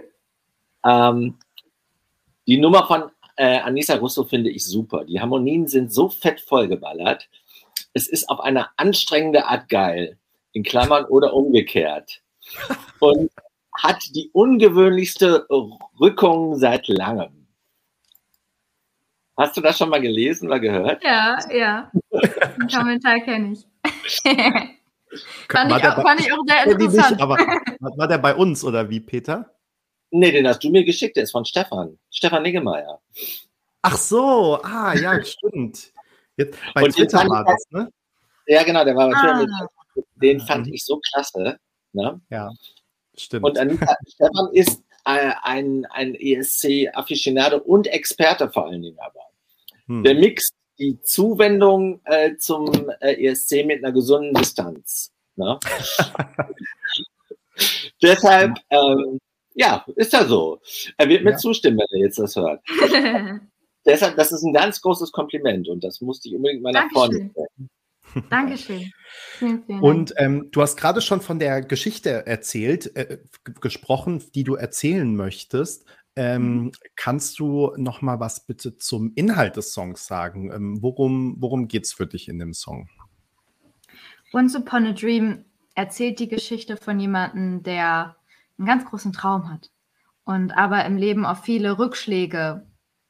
[0.83, 1.39] Ähm,
[2.47, 5.05] die Nummer von äh, Anissa Russo finde ich super.
[5.05, 7.29] Die Harmonien sind so fett vollgeballert.
[7.93, 10.17] Es ist auf eine anstrengende Art geil,
[10.53, 12.23] in Klammern oder umgekehrt.
[12.99, 13.31] Und
[13.75, 15.47] hat die ungewöhnlichste
[16.01, 17.42] Rückung seit langem.
[19.43, 21.03] Hast du das schon mal gelesen oder gehört?
[21.03, 21.91] Ja, ja.
[22.13, 23.67] Den Kommentar kenne ich.
[25.49, 27.11] fand, ich auch, fand ich auch sehr interessant.
[27.11, 27.37] Nicht, aber
[27.97, 29.53] war der bei uns oder wie, Peter?
[30.13, 31.99] Nee, den hast du mir geschickt, der ist von Stefan.
[32.09, 33.01] Stefan Niggemeier.
[33.83, 35.93] Ach so, ah, ja, stimmt.
[36.37, 37.93] Jetzt, bei Und Twitter war das, ne?
[38.47, 39.39] Ja, genau, der war bei ah.
[39.39, 40.05] Twitter.
[40.23, 41.59] Den fand ich so klasse.
[41.93, 42.21] Ne?
[42.31, 42.49] Ja,
[43.19, 43.45] stimmt.
[43.45, 49.32] Und Anita, Stefan ist äh, ein, ein ESC-Afficionado und Experte vor allen Dingen aber.
[49.93, 50.05] Hm.
[50.05, 55.13] Der mixt die Zuwendung äh, zum äh, ESC mit einer gesunden Distanz.
[55.37, 55.59] Ne?
[58.03, 59.19] Deshalb, ähm,
[59.55, 60.61] ja, ist ja so.
[60.97, 61.37] Er wird mir ja.
[61.37, 62.63] zustimmen, wenn er jetzt das hört.
[63.85, 67.31] Deshalb, das ist ein ganz großes Kompliment und das musste ich unbedingt mal nach vorne
[67.31, 67.69] stellen.
[68.31, 68.93] Dankeschön.
[69.39, 73.19] Vielen, vielen und ähm, du hast gerade schon von der Geschichte erzählt, äh,
[73.61, 75.85] gesprochen, die du erzählen möchtest.
[76.15, 76.73] Ähm, mhm.
[76.95, 80.53] Kannst du noch mal was bitte zum Inhalt des Songs sagen?
[80.53, 82.89] Ähm, worum worum geht es für dich in dem Song?
[84.33, 85.45] Once Upon a Dream
[85.75, 88.17] erzählt die Geschichte von jemandem, der
[88.59, 89.71] einen ganz großen Traum hat
[90.25, 92.67] und aber im Leben auf viele Rückschläge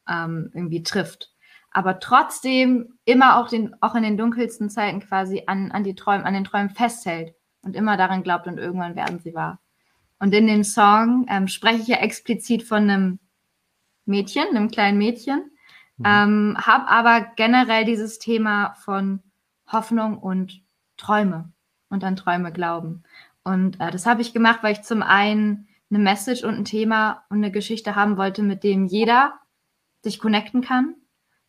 [0.08, 1.32] ähm, irgendwie trifft.
[1.70, 6.24] Aber trotzdem immer auch, den, auch in den dunkelsten Zeiten quasi an, an, die Träume,
[6.24, 9.61] an den Träumen festhält und immer daran glaubt und irgendwann werden sie wahr.
[10.22, 13.18] Und in dem Song ähm, spreche ich ja explizit von einem
[14.04, 15.50] Mädchen, einem kleinen Mädchen,
[15.96, 16.04] mhm.
[16.06, 19.18] ähm, habe aber generell dieses Thema von
[19.66, 20.62] Hoffnung und
[20.96, 21.50] Träume
[21.88, 23.02] und an Träume glauben.
[23.42, 27.24] Und äh, das habe ich gemacht, weil ich zum einen eine Message und ein Thema
[27.28, 29.34] und eine Geschichte haben wollte, mit dem jeder
[30.02, 30.94] sich connecten kann.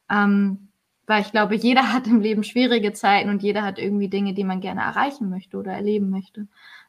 [0.09, 0.69] Ähm,
[1.05, 4.43] weil ich glaube, jeder hat im Leben schwierige Zeiten und jeder hat irgendwie Dinge, die
[4.43, 6.47] man gerne erreichen möchte oder erleben möchte.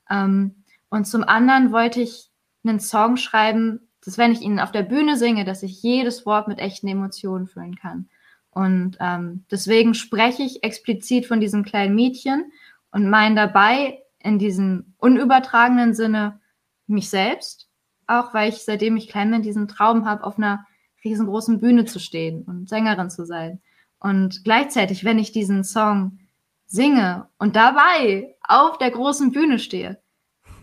[0.09, 2.31] Ähm, und zum anderen wollte ich
[2.65, 6.49] einen Song schreiben, dass wenn ich ihn auf der Bühne singe, dass ich jedes Wort
[6.49, 8.09] mit echten Emotionen füllen kann.
[8.51, 12.53] Und ähm, deswegen spreche ich explizit von diesem kleinen Mädchen
[12.93, 16.41] und meine dabei in diesem unübertragenen Sinne
[16.87, 17.69] mich selbst,
[18.07, 20.67] auch weil ich seitdem ich klein bin diesen Traum habe, auf einer
[21.05, 23.61] riesengroßen Bühne zu stehen und Sängerin zu sein.
[23.99, 26.19] Und gleichzeitig, wenn ich diesen Song
[26.67, 30.01] singe und dabei auf der großen Bühne stehe,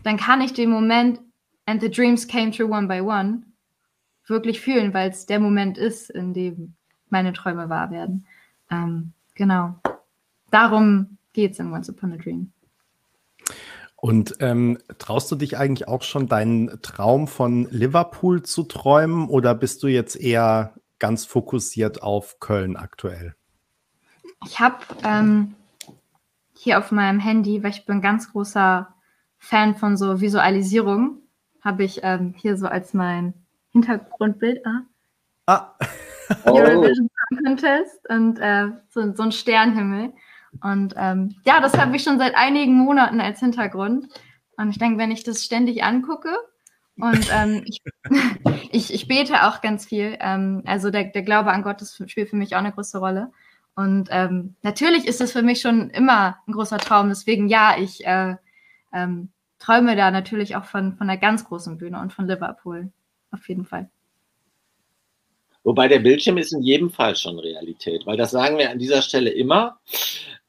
[0.02, 1.20] dann kann ich den Moment
[1.66, 3.42] and the dreams came true one by one
[4.26, 6.74] wirklich fühlen, weil es der Moment ist, in dem
[7.08, 8.26] meine Träume wahr werden.
[8.70, 9.74] Ähm, genau.
[10.50, 12.52] Darum geht es in Once Upon a Dream.
[13.96, 19.54] Und ähm, traust du dich eigentlich auch schon deinen Traum von Liverpool zu träumen oder
[19.54, 23.36] bist du jetzt eher ganz fokussiert auf Köln aktuell?
[24.44, 25.54] Ich habe ähm,
[26.52, 28.92] hier auf meinem Handy, weil ich bin ganz großer
[29.42, 31.18] Fan von so Visualisierung,
[31.62, 33.34] habe ich ähm, hier so als mein
[33.72, 34.82] Hintergrundbild ah,
[35.46, 35.74] ah.
[36.44, 37.36] Eurovision oh.
[37.44, 40.12] Contest und äh, so, so ein Sternhimmel.
[40.62, 44.06] Und ähm, ja, das habe ich schon seit einigen Monaten als Hintergrund.
[44.56, 46.30] Und ich denke, wenn ich das ständig angucke
[46.96, 47.82] und ähm, ich,
[48.70, 52.30] ich, ich, bete auch ganz viel, ähm, also der, der Glaube an Gott das spielt
[52.30, 53.32] für mich auch eine große Rolle.
[53.74, 57.08] Und ähm, natürlich ist das für mich schon immer ein großer Traum.
[57.08, 58.36] Deswegen ja, ich äh,
[58.92, 62.92] ähm, träume da natürlich auch von, von einer ganz großen Bühne und von Liverpool.
[63.30, 63.88] Auf jeden Fall.
[65.64, 69.00] Wobei der Bildschirm ist in jedem Fall schon Realität, weil das sagen wir an dieser
[69.00, 69.78] Stelle immer.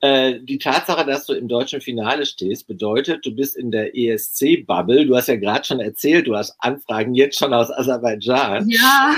[0.02, 5.06] Äh, die Tatsache, dass du im deutschen Finale stehst, bedeutet, du bist in der ESC-Bubble.
[5.06, 8.68] Du hast ja gerade schon erzählt, du hast Anfragen jetzt schon aus Aserbaidschan.
[8.70, 9.16] Ja.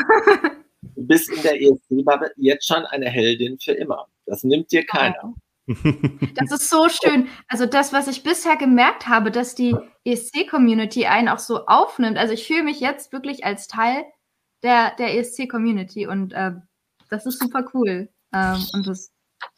[0.81, 4.07] du bist in der ESC-Bubble jetzt schon eine Heldin für immer.
[4.25, 5.33] Das nimmt dir keiner.
[5.67, 7.27] Das ist so schön.
[7.47, 12.17] Also das, was ich bisher gemerkt habe, dass die ESC-Community einen auch so aufnimmt.
[12.17, 14.05] Also ich fühle mich jetzt wirklich als Teil
[14.63, 16.51] der, der ESC-Community und äh,
[17.09, 18.09] das ist super cool.
[18.33, 19.11] Ähm, und das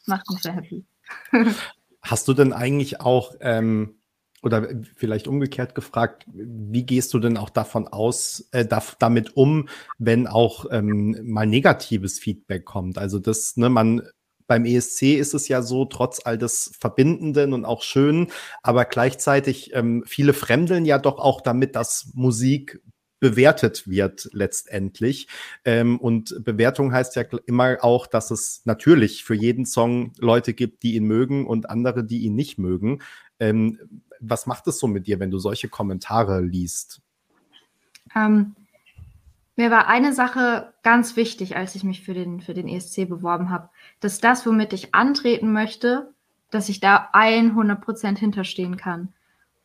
[0.06, 0.86] macht mich sehr happy.
[2.02, 3.96] Hast du denn eigentlich auch, ähm,
[4.42, 9.68] oder vielleicht umgekehrt gefragt, wie gehst du denn auch davon aus, äh, da, damit um,
[9.98, 12.98] wenn auch ähm, mal negatives Feedback kommt?
[12.98, 14.02] Also das, ne, man
[14.48, 18.32] beim ESC ist es ja so, trotz all des Verbindenden und auch Schönen,
[18.62, 22.80] aber gleichzeitig ähm, viele fremdeln ja doch auch damit, dass Musik
[23.20, 25.28] bewertet wird letztendlich.
[25.64, 30.82] Ähm, und Bewertung heißt ja immer auch, dass es natürlich für jeden Song Leute gibt,
[30.82, 33.00] die ihn mögen und andere, die ihn nicht mögen.
[33.40, 33.78] Ähm,
[34.20, 37.00] was macht es so mit dir, wenn du solche Kommentare liest?
[38.16, 38.54] Ähm,
[39.58, 43.50] mir war eine Sache ganz wichtig, als ich mich für den, für den ESC beworben
[43.50, 43.68] habe,
[44.00, 46.14] dass das, womit ich antreten möchte,
[46.50, 49.12] dass ich da 100% hinterstehen kann.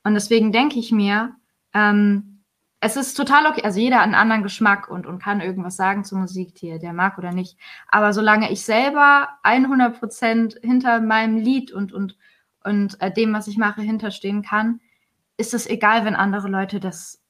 [0.03, 1.35] Und deswegen denke ich mir,
[1.73, 2.33] ähm,
[2.79, 6.03] es ist total okay, also jeder hat einen anderen Geschmack und, und kann irgendwas sagen
[6.03, 7.57] zur Musik, die der mag oder nicht.
[7.87, 12.17] Aber solange ich selber 100% hinter meinem Lied und, und,
[12.63, 14.81] und äh, dem, was ich mache, hinterstehen kann,
[15.37, 17.21] ist es egal, wenn andere Leute das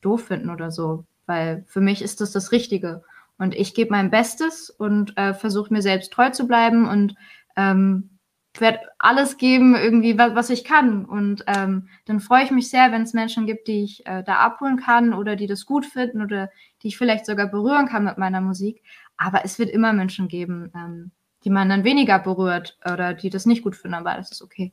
[0.00, 1.04] doof finden oder so.
[1.26, 3.02] Weil für mich ist das das Richtige.
[3.38, 7.14] Und ich gebe mein Bestes und äh, versuche mir selbst treu zu bleiben und
[7.56, 8.16] ähm,
[8.60, 11.04] werde alles geben, irgendwie, was, was ich kann.
[11.04, 14.36] Und ähm, dann freue ich mich sehr, wenn es Menschen gibt, die ich äh, da
[14.36, 16.50] abholen kann oder die das gut finden oder
[16.82, 18.82] die ich vielleicht sogar berühren kann mit meiner Musik.
[19.16, 21.10] Aber es wird immer Menschen geben, ähm,
[21.44, 24.72] die man dann weniger berührt oder die das nicht gut finden, aber das ist okay.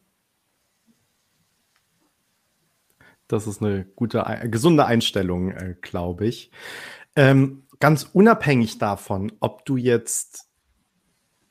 [3.34, 6.52] Das ist eine gute, gesunde Einstellung, äh, glaube ich.
[7.16, 10.50] Ähm, ganz unabhängig davon, ob du jetzt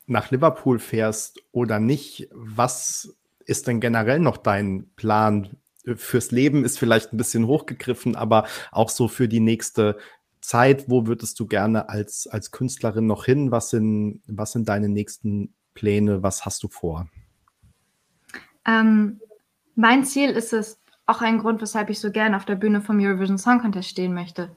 [0.07, 5.57] nach Liverpool fährst oder nicht, was ist denn generell noch dein Plan
[5.95, 6.63] fürs Leben?
[6.63, 9.97] Ist vielleicht ein bisschen hochgegriffen, aber auch so für die nächste
[10.39, 10.89] Zeit.
[10.89, 13.51] Wo würdest du gerne als, als Künstlerin noch hin?
[13.51, 16.23] Was sind, was sind deine nächsten Pläne?
[16.23, 17.09] Was hast du vor?
[18.65, 19.19] Ähm,
[19.75, 22.99] mein Ziel ist es, auch ein Grund, weshalb ich so gerne auf der Bühne vom
[22.99, 24.55] Eurovision Song Contest stehen möchte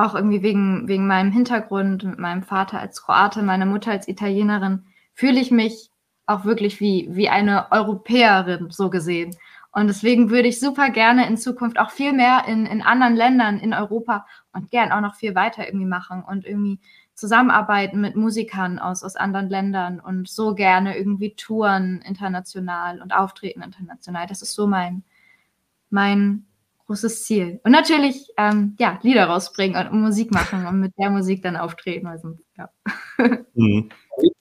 [0.00, 4.84] auch irgendwie wegen, wegen meinem Hintergrund, mit meinem Vater als Kroate, meiner Mutter als Italienerin,
[5.14, 5.90] fühle ich mich
[6.26, 9.36] auch wirklich wie, wie eine Europäerin so gesehen.
[9.72, 13.58] Und deswegen würde ich super gerne in Zukunft auch viel mehr in, in anderen Ländern
[13.58, 16.80] in Europa und gern auch noch viel weiter irgendwie machen und irgendwie
[17.14, 23.62] zusammenarbeiten mit Musikern aus, aus anderen Ländern und so gerne irgendwie touren international und auftreten
[23.62, 24.26] international.
[24.26, 25.04] Das ist so mein,
[25.90, 26.46] mein
[26.86, 27.60] großes Ziel.
[27.62, 32.06] Und natürlich, ähm, ja, Lieder rausbringen und Musik machen und mit der Musik dann auftreten.
[32.06, 32.70] Also, ja.
[33.54, 33.90] Mhm.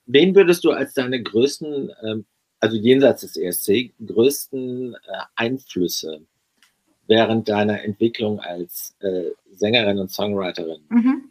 [0.06, 2.26] Wen würdest du als deine größten, ähm,
[2.60, 4.98] also jenseits des ESC, größten äh,
[5.36, 6.22] Einflüsse
[7.08, 10.82] während deiner Entwicklung als äh, Sängerin und Songwriterin?
[10.90, 11.30] Mhm.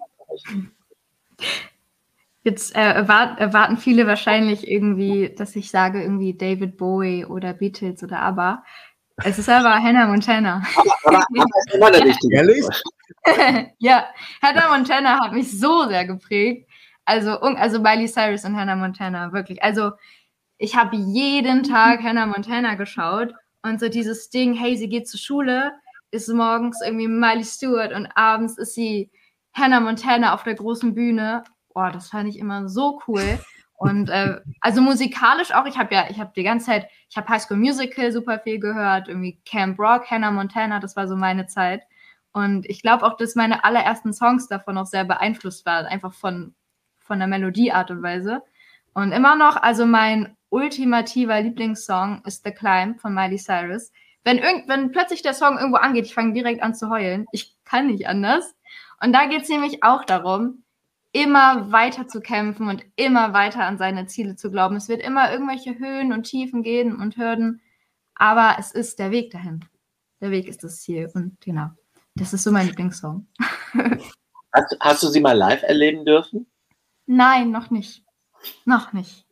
[2.45, 8.03] Jetzt äh, erwart erwarten viele wahrscheinlich irgendwie, dass ich sage irgendwie David Bowie oder Beatles
[8.03, 8.65] oder ABBA.
[9.25, 10.63] Es ist aber Hannah Montana.
[10.77, 12.37] Aber, aber, aber ist immer der richtige.
[12.37, 12.65] Ehrlich?
[13.79, 14.07] ja,
[14.43, 16.69] Hannah Montana hat mich so sehr geprägt.
[17.05, 19.63] Also, also Miley Cyrus und Hannah Montana, wirklich.
[19.63, 19.93] Also,
[20.59, 25.19] ich habe jeden Tag Hannah Montana geschaut und so dieses Ding, hey, sie geht zur
[25.19, 25.73] Schule,
[26.11, 29.11] ist morgens irgendwie Miley Stewart und abends ist sie
[29.53, 31.45] Hannah Montana auf der großen Bühne.
[31.73, 33.39] Boah, das fand ich immer so cool.
[33.79, 37.29] Und äh, also musikalisch auch, ich habe ja, ich habe die ganze Zeit, ich habe
[37.29, 41.47] High School Musical super viel gehört, irgendwie Camp Rock, Hannah Montana, das war so meine
[41.47, 41.83] Zeit.
[42.33, 46.57] Und ich glaube auch, dass meine allerersten Songs davon auch sehr beeinflusst waren, einfach von,
[46.99, 48.43] von der Melodieart und Weise.
[48.95, 53.93] Und immer noch, also mein ultimativer Lieblingssong ist The Climb von Miley Cyrus.
[54.25, 57.27] Wenn, irgend, wenn plötzlich der Song irgendwo angeht, ich fange direkt an zu heulen.
[57.31, 58.57] Ich kann nicht anders.
[59.01, 60.65] Und da geht es nämlich auch darum,
[61.19, 64.77] immer weiter zu kämpfen und immer weiter an seine Ziele zu glauben.
[64.77, 67.61] Es wird immer irgendwelche Höhen und Tiefen gehen und Hürden,
[68.15, 69.65] aber es ist der Weg dahin.
[70.21, 71.71] Der Weg ist das Ziel und genau,
[72.15, 73.27] das ist so mein Lieblingssong.
[74.51, 76.47] Hast, hast du sie mal live erleben dürfen?
[77.05, 78.03] Nein, noch nicht.
[78.65, 79.27] Noch nicht.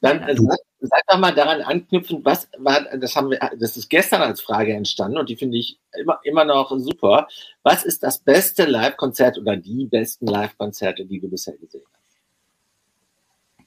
[0.00, 4.22] Dann sag, sag doch mal daran anknüpfend, was war, das haben wir, das ist gestern
[4.22, 7.26] als Frage entstanden und die finde ich immer, immer noch super.
[7.62, 13.66] Was ist das beste Live-Konzert oder die besten Live-Konzerte, die du bisher gesehen hast?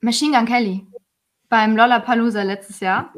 [0.00, 0.86] Machine Gun Kelly
[1.48, 3.12] beim Lollapalooza letztes Jahr.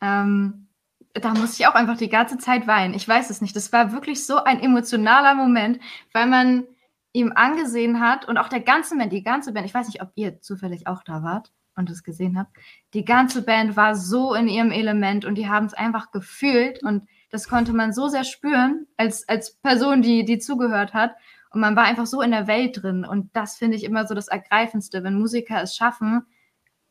[0.00, 0.68] Ähm,
[1.14, 2.94] da musste ich auch einfach die ganze Zeit weinen.
[2.94, 3.56] Ich weiß es nicht.
[3.56, 5.80] Das war wirklich so ein emotionaler Moment,
[6.12, 6.66] weil man
[7.12, 10.10] ihm angesehen hat und auch der ganze Band, die ganze Band, ich weiß nicht, ob
[10.16, 12.56] ihr zufällig auch da wart und es gesehen habt,
[12.92, 17.08] die ganze Band war so in ihrem Element und die haben es einfach gefühlt und
[17.30, 21.14] das konnte man so sehr spüren als, als Person, die, die zugehört hat
[21.50, 24.14] und man war einfach so in der Welt drin und das finde ich immer so
[24.14, 26.26] das Ergreifendste, wenn Musiker es schaffen,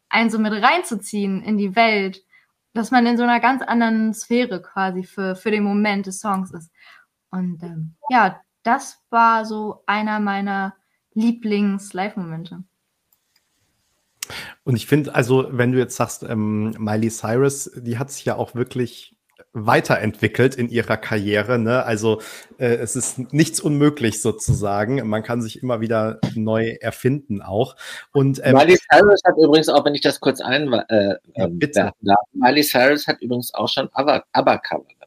[0.09, 2.23] einen so mit reinzuziehen in die Welt,
[2.73, 6.51] dass man in so einer ganz anderen Sphäre quasi für, für den Moment des Songs
[6.51, 6.71] ist.
[7.29, 10.75] Und ähm, ja, das war so einer meiner
[11.13, 12.63] Lieblings-Live-Momente.
[14.63, 18.35] Und ich finde, also, wenn du jetzt sagst, ähm, Miley Cyrus, die hat sich ja
[18.35, 19.15] auch wirklich
[19.53, 21.59] weiterentwickelt in ihrer Karriere.
[21.59, 21.83] Ne?
[21.83, 22.21] Also
[22.57, 25.07] äh, es ist nichts unmöglich sozusagen.
[25.07, 27.75] Man kann sich immer wieder neu erfinden auch.
[28.11, 31.91] Und ähm, Miley Cyrus hat übrigens auch, wenn ich das kurz ein, äh, ja, bitte.
[32.01, 35.03] Darf, Miley Cyrus hat übrigens auch schon ABBA-Cover gemacht.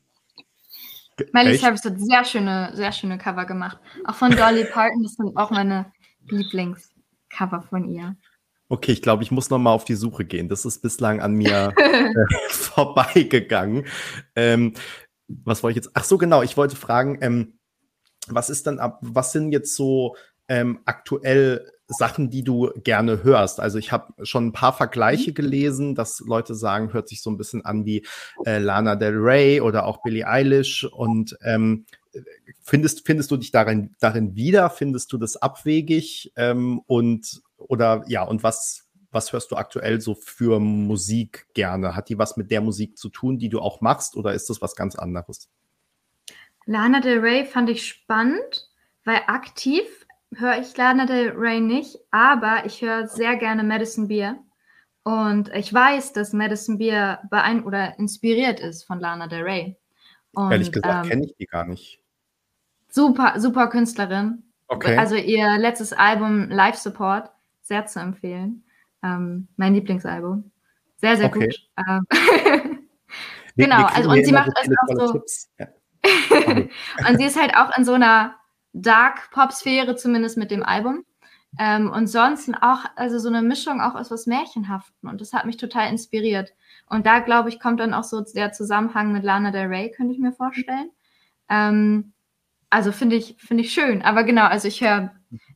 [1.33, 3.79] Miley Cyrus hat sehr schöne, sehr schöne Cover gemacht.
[4.05, 5.87] Auch von Dolly Parton, das sind auch meine
[6.29, 8.17] Lieblingscover von ihr.
[8.69, 10.49] Okay, ich glaube, ich muss noch mal auf die Suche gehen.
[10.49, 12.15] Das ist bislang an mir äh,
[12.49, 13.87] vorbeigegangen.
[14.35, 14.75] Ähm,
[15.29, 15.95] was wollte ich jetzt?
[15.95, 16.43] Ach so, genau.
[16.43, 17.59] Ich wollte fragen, ähm,
[18.29, 18.99] was ist dann ab?
[19.03, 20.17] Was sind jetzt so
[20.49, 23.61] ähm, aktuell Sachen, die du gerne hörst?
[23.61, 25.35] Also ich habe schon ein paar Vergleiche mhm.
[25.35, 28.05] gelesen, dass Leute sagen, hört sich so ein bisschen an wie
[28.45, 30.85] äh, Lana Del Rey oder auch Billie Eilish.
[30.85, 31.87] Und ähm,
[32.63, 34.71] findest findest du dich darin darin wieder?
[34.71, 36.33] Findest du das abwegig?
[36.37, 41.97] Ähm, und oder ja, und was, was hörst du aktuell so für Musik gerne?
[41.97, 44.61] Hat die was mit der Musik zu tun, die du auch machst, oder ist das
[44.61, 45.49] was ganz anderes?
[46.67, 48.71] Lana Del Rey fand ich spannend,
[49.05, 49.85] weil aktiv
[50.35, 54.39] höre ich Lana Del Rey nicht, aber ich höre sehr gerne Madison Beer.
[55.05, 59.77] Und ich weiß, dass Madison Beer beein oder inspiriert ist von Lana Del Rey.
[60.33, 62.01] Und, Ehrlich gesagt ähm, kenne ich die gar nicht.
[62.89, 64.43] Super, super Künstlerin.
[64.67, 64.97] Okay.
[64.97, 67.31] Also ihr letztes Album Live Support
[67.67, 68.65] sehr zu empfehlen.
[69.03, 70.51] Ähm, mein Lieblingsalbum.
[70.97, 71.47] Sehr, sehr okay.
[71.47, 71.57] gut.
[71.87, 72.07] Ähm,
[73.57, 75.23] genau, also und sie macht es auch so.
[75.59, 75.67] Ja.
[77.09, 78.37] und sie ist halt auch in so einer
[78.73, 81.05] Dark-Pop-Sphäre, zumindest mit dem Album.
[81.59, 85.09] Ähm, und sonst auch, also so eine Mischung auch aus was Märchenhaften.
[85.09, 86.53] Und das hat mich total inspiriert.
[86.89, 90.13] Und da, glaube ich, kommt dann auch so der Zusammenhang mit Lana Del Rey, könnte
[90.13, 90.91] ich mir vorstellen.
[91.49, 92.13] Ähm,
[92.71, 94.03] also finde ich, finde ich schön.
[94.03, 95.13] Aber genau, also ich höre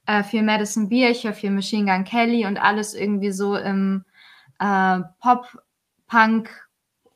[0.06, 4.04] äh, viel Madison Beer, ich höre viel Machine Gun Kelly und alles irgendwie so im
[4.58, 5.62] äh, Pop,
[6.06, 6.50] Punk,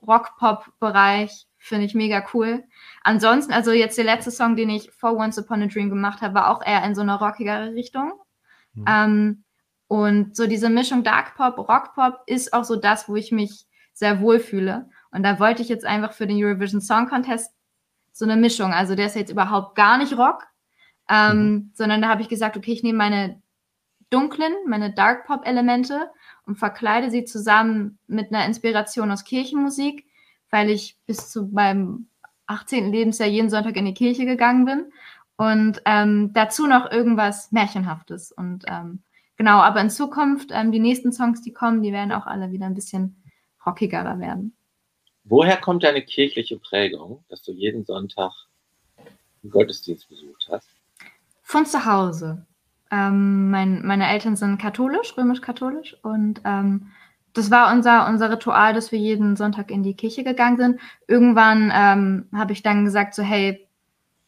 [0.06, 1.46] Rock-Pop-Bereich.
[1.58, 2.62] Finde ich mega cool.
[3.02, 6.34] Ansonsten, also jetzt der letzte Song, den ich vor Once Upon a Dream gemacht habe,
[6.34, 8.12] war auch eher in so einer rockigere Richtung.
[8.74, 8.84] Mhm.
[8.86, 9.44] Ähm,
[9.88, 13.66] und so diese Mischung Dark Pop, Rock Pop ist auch so das, wo ich mich
[13.92, 14.90] sehr wohl fühle.
[15.10, 17.52] Und da wollte ich jetzt einfach für den Eurovision Song Contest
[18.12, 18.72] so eine Mischung.
[18.72, 20.46] Also der ist jetzt überhaupt gar nicht Rock,
[21.08, 21.70] ähm, mhm.
[21.74, 23.42] sondern da habe ich gesagt, okay, ich nehme meine
[24.10, 26.10] dunklen, meine Dark Pop Elemente
[26.46, 30.06] und verkleide sie zusammen mit einer Inspiration aus Kirchenmusik,
[30.50, 32.06] weil ich bis zu meinem
[32.46, 32.92] 18.
[32.92, 34.92] Lebensjahr jeden Sonntag in die Kirche gegangen bin
[35.36, 39.02] und ähm, dazu noch irgendwas Märchenhaftes und ähm,
[39.36, 42.66] genau, aber in Zukunft, ähm, die nächsten Songs, die kommen, die werden auch alle wieder
[42.66, 43.16] ein bisschen
[43.66, 44.54] rockiger werden.
[45.24, 48.32] Woher kommt deine kirchliche Prägung, dass du jeden Sonntag
[49.42, 50.68] einen Gottesdienst besucht hast?
[51.44, 52.44] Von zu Hause.
[52.90, 56.88] Ähm, mein, meine Eltern sind katholisch, römisch-katholisch und ähm,
[57.32, 60.80] das war unser, unser Ritual, dass wir jeden Sonntag in die Kirche gegangen sind.
[61.06, 63.68] Irgendwann ähm, habe ich dann gesagt, so hey,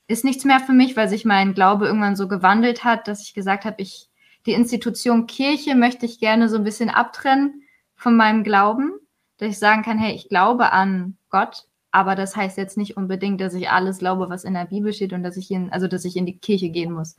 [0.07, 3.35] ist nichts mehr für mich, weil sich mein Glaube irgendwann so gewandelt hat, dass ich
[3.35, 4.09] gesagt habe, ich
[4.47, 7.62] die Institution Kirche möchte ich gerne so ein bisschen abtrennen
[7.97, 8.93] von meinem Glauben
[9.39, 13.41] dass ich sagen kann, hey, ich glaube an Gott, aber das heißt jetzt nicht unbedingt,
[13.41, 16.05] dass ich alles glaube, was in der Bibel steht und dass ich in, also dass
[16.05, 17.16] ich in die Kirche gehen muss.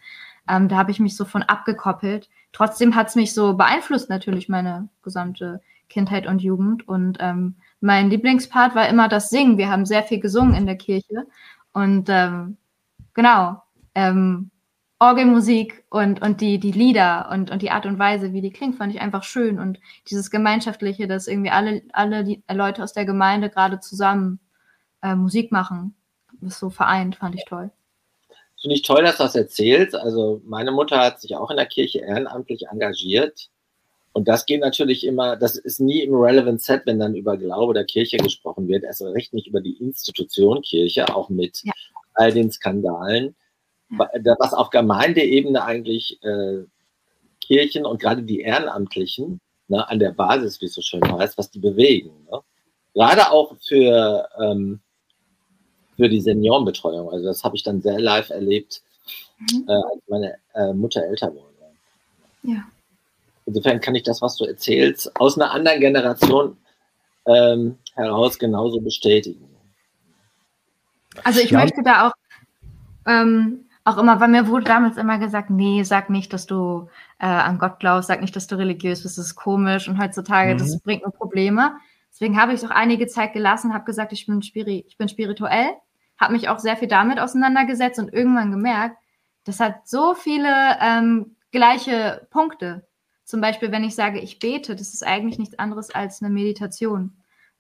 [0.48, 2.30] Ähm, da habe ich mich so von abgekoppelt.
[2.54, 6.88] Trotzdem hat es mich so beeinflusst, natürlich meine gesamte Kindheit und Jugend.
[6.88, 9.58] Und ähm, mein Lieblingspart war immer das Singen.
[9.58, 11.28] Wir haben sehr viel gesungen in der Kirche.
[11.74, 12.58] Und ähm,
[13.14, 13.62] genau,
[13.96, 14.52] ähm,
[15.00, 18.78] Orgelmusik und, und die, die Lieder und, und die Art und Weise, wie die klingt,
[18.78, 19.60] fand ich einfach schön.
[19.60, 24.40] Und dieses Gemeinschaftliche, dass irgendwie alle, alle die Leute aus der Gemeinde gerade zusammen
[25.02, 25.96] äh, Musik machen,
[26.42, 27.72] ist so vereint, fand ich toll.
[28.60, 29.96] Finde ich toll, dass du das erzählst.
[29.96, 33.50] Also meine Mutter hat sich auch in der Kirche ehrenamtlich engagiert.
[34.14, 37.76] Und das geht natürlich immer, das ist nie im Relevant Set, wenn dann über Glaube
[37.76, 38.84] der Kirche gesprochen wird.
[38.84, 41.74] Erst recht nicht über die Institution Kirche, auch mit ja.
[42.16, 43.36] all den Skandalen
[43.90, 46.64] was auf Gemeindeebene eigentlich äh,
[47.40, 51.50] Kirchen und gerade die Ehrenamtlichen ne, an der Basis, wie es so schön heißt, was
[51.50, 52.12] die bewegen.
[52.30, 52.42] Ne?
[52.94, 54.82] Gerade auch für, ähm,
[55.98, 57.12] für die Seniorenbetreuung.
[57.12, 58.82] Also das habe ich dann sehr live erlebt,
[59.40, 59.66] mhm.
[59.68, 61.48] äh, als meine äh, Mutter älter wurde.
[62.44, 62.64] Ja.
[63.46, 66.58] Insofern kann ich das, was du erzählst, aus einer anderen Generation
[67.26, 69.48] ähm, heraus genauso bestätigen.
[71.24, 71.60] Also ich ja.
[71.60, 72.14] möchte da auch
[73.06, 76.90] ähm, auch immer, weil mir wurde damals immer gesagt, nee, sag nicht, dass du
[77.20, 80.54] äh, an Gott glaubst, sag nicht, dass du religiös bist, das ist komisch und heutzutage,
[80.54, 80.58] mhm.
[80.58, 81.78] das bringt nur Probleme.
[82.12, 85.08] Deswegen habe ich es auch einige Zeit gelassen, habe gesagt, ich bin, spiri ich bin
[85.08, 85.70] spirituell,
[86.18, 88.98] habe mich auch sehr viel damit auseinandergesetzt und irgendwann gemerkt,
[89.44, 92.88] das hat so viele ähm, gleiche Punkte.
[93.24, 97.18] zum Beispiel, wenn ich sage, ich bete, das ist eigentlich nichts anderes als eine Meditation.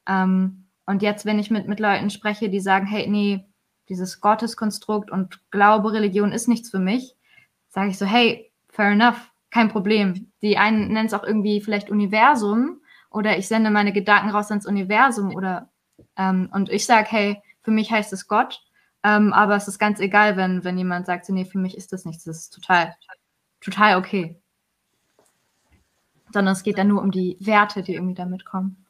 [0.07, 3.45] Ähm, und jetzt, wenn ich mit, mit Leuten spreche, die sagen, hey, nee,
[3.89, 7.15] dieses Gotteskonstrukt und Glaube, Religion ist nichts für mich,
[7.67, 10.31] sage ich so, hey, fair enough, kein Problem.
[10.41, 14.67] Die einen nennen es auch irgendwie vielleicht Universum oder ich sende meine Gedanken raus ins
[14.67, 15.69] Universum oder
[16.15, 18.61] ähm, und ich sage, hey, für mich heißt es Gott,
[19.03, 21.91] ähm, aber es ist ganz egal, wenn, wenn jemand sagt, so, nee, für mich ist
[21.91, 22.95] das nichts, das ist total,
[23.59, 24.39] total okay.
[26.31, 28.85] Sondern es geht dann nur um die Werte, die irgendwie damit kommen.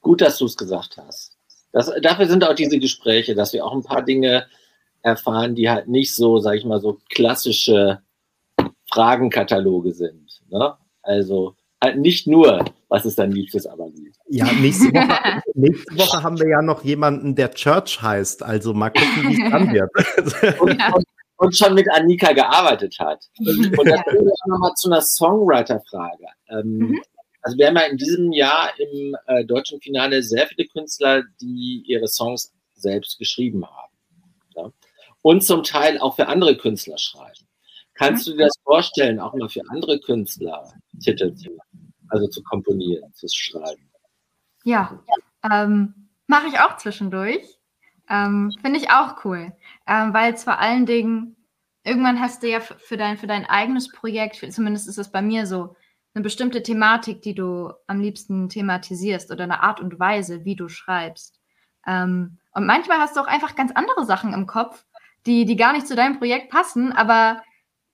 [0.00, 1.38] Gut, dass du es gesagt hast.
[1.70, 4.48] Das, dafür sind auch diese Gespräche, dass wir auch ein paar Dinge
[5.02, 8.02] erfahren, die halt nicht so, sag ich mal, so klassische
[8.90, 10.42] Fragenkataloge sind.
[10.48, 10.74] Ne?
[11.02, 14.14] Also halt nicht nur, was ist dein liebstes Aberlied?
[14.28, 18.42] Ja, nächste Woche, nächste Woche haben wir ja noch jemanden, der Church heißt.
[18.42, 20.60] Also mal gucken, wie es dann wird.
[20.60, 21.04] und, und,
[21.38, 23.24] und, schon mit Annika gearbeitet hat.
[23.38, 26.26] Und das bringt mich nochmal zu einer Songwriter-Frage.
[26.50, 27.02] Ähm, mhm.
[27.40, 31.82] Also wir haben ja in diesem Jahr im äh, deutschen Finale sehr viele Künstler, die
[31.86, 33.92] ihre Songs selbst geschrieben haben.
[34.54, 34.70] Ja?
[35.22, 37.48] Und zum Teil auch für andere Künstler schreiben.
[37.94, 41.50] Kannst du dir das vorstellen, auch mal für andere Künstler Titel zu
[42.12, 43.90] also zu komponieren, zu schreiben?
[44.64, 45.00] Ja,
[45.50, 47.42] ähm, mache ich auch zwischendurch.
[48.08, 49.52] Ähm, Finde ich auch cool,
[49.86, 51.36] ähm, weil es vor allen Dingen,
[51.84, 55.46] irgendwann hast du ja für dein, für dein eigenes Projekt, zumindest ist es bei mir
[55.46, 55.74] so,
[56.14, 60.68] eine bestimmte Thematik, die du am liebsten thematisierst oder eine Art und Weise, wie du
[60.68, 61.40] schreibst.
[61.86, 64.84] Ähm, und manchmal hast du auch einfach ganz andere Sachen im Kopf,
[65.24, 67.42] die, die gar nicht zu deinem Projekt passen, aber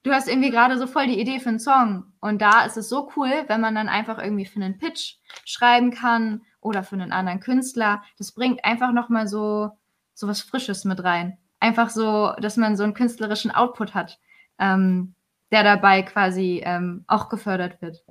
[0.09, 2.05] du hast irgendwie gerade so voll die Idee für einen Song.
[2.21, 5.91] Und da ist es so cool, wenn man dann einfach irgendwie für einen Pitch schreiben
[5.91, 8.03] kann oder für einen anderen Künstler.
[8.19, 9.71] Das bringt einfach nochmal so,
[10.15, 11.39] so was Frisches mit rein.
[11.61, 14.19] Einfach so, dass man so einen künstlerischen Output hat.
[14.59, 15.15] Ähm,
[15.51, 18.03] der dabei quasi ähm, auch gefördert wird.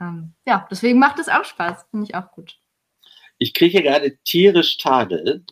[0.00, 2.58] Ähm, ja, deswegen macht es auch Spaß, finde ich auch gut.
[3.38, 5.44] Ich kriege hier gerade tierisch Tadel,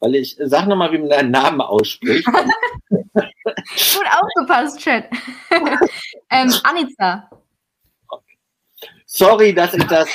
[0.00, 2.28] weil ich, sag nochmal, wie man deinen Namen ausspricht.
[3.14, 5.08] gut aufgepasst, Chat.
[6.30, 7.30] ähm, Anita.
[8.08, 8.38] Okay.
[9.06, 10.08] Sorry, dass ich das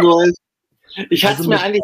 [0.00, 0.32] nur.
[1.10, 1.82] Ich hatte es also mir eigentlich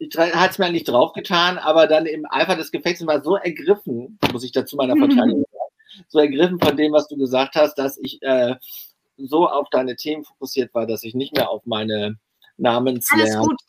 [0.00, 4.18] ich hatte es mir eigentlich draufgetan, aber dann im Eifer des Gefechts war so ergriffen,
[4.32, 5.44] muss ich dazu meiner Verteidigung
[6.08, 8.56] so ergriffen von dem, was du gesagt hast, dass ich äh,
[9.18, 12.16] so auf deine Themen fokussiert war, dass ich nicht mehr auf meine
[12.56, 13.22] Namenslehre.
[13.22, 13.60] Alles gut.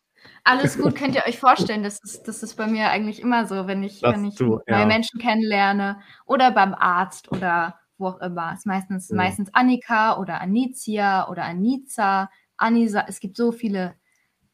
[0.44, 1.84] Alles gut, könnt ihr euch vorstellen.
[1.84, 4.80] Das ist, das ist bei mir eigentlich immer so, wenn ich, wenn ich du, neue
[4.80, 4.86] ja.
[4.86, 8.52] Menschen kennenlerne oder beim Arzt oder wo auch immer.
[8.54, 9.16] Es ist meistens, ja.
[9.16, 13.06] meistens Annika oder Anicia oder Anica, Anisa.
[13.08, 13.96] Es gibt so viele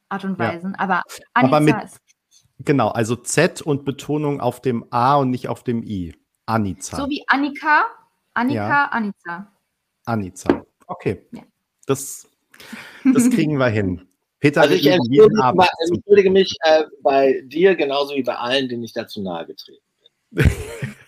[0.09, 0.79] Art und Weisen, ja.
[0.79, 1.01] aber
[1.33, 2.01] Anica aber mit, ist.
[2.59, 6.15] Genau, also Z und Betonung auf dem A und nicht auf dem I.
[6.45, 6.97] Anica.
[6.97, 7.85] So wie Annika,
[8.33, 8.85] Annika.
[8.85, 9.51] Anica.
[10.05, 10.65] Anica.
[10.88, 11.27] Okay.
[11.85, 12.29] Das,
[13.03, 14.06] das kriegen wir hin.
[14.39, 18.83] Peter, also ich entschuldige, mal, entschuldige mich äh, bei dir genauso wie bei allen, denen
[18.83, 19.83] ich dazu nahe getreten
[20.31, 20.49] bin.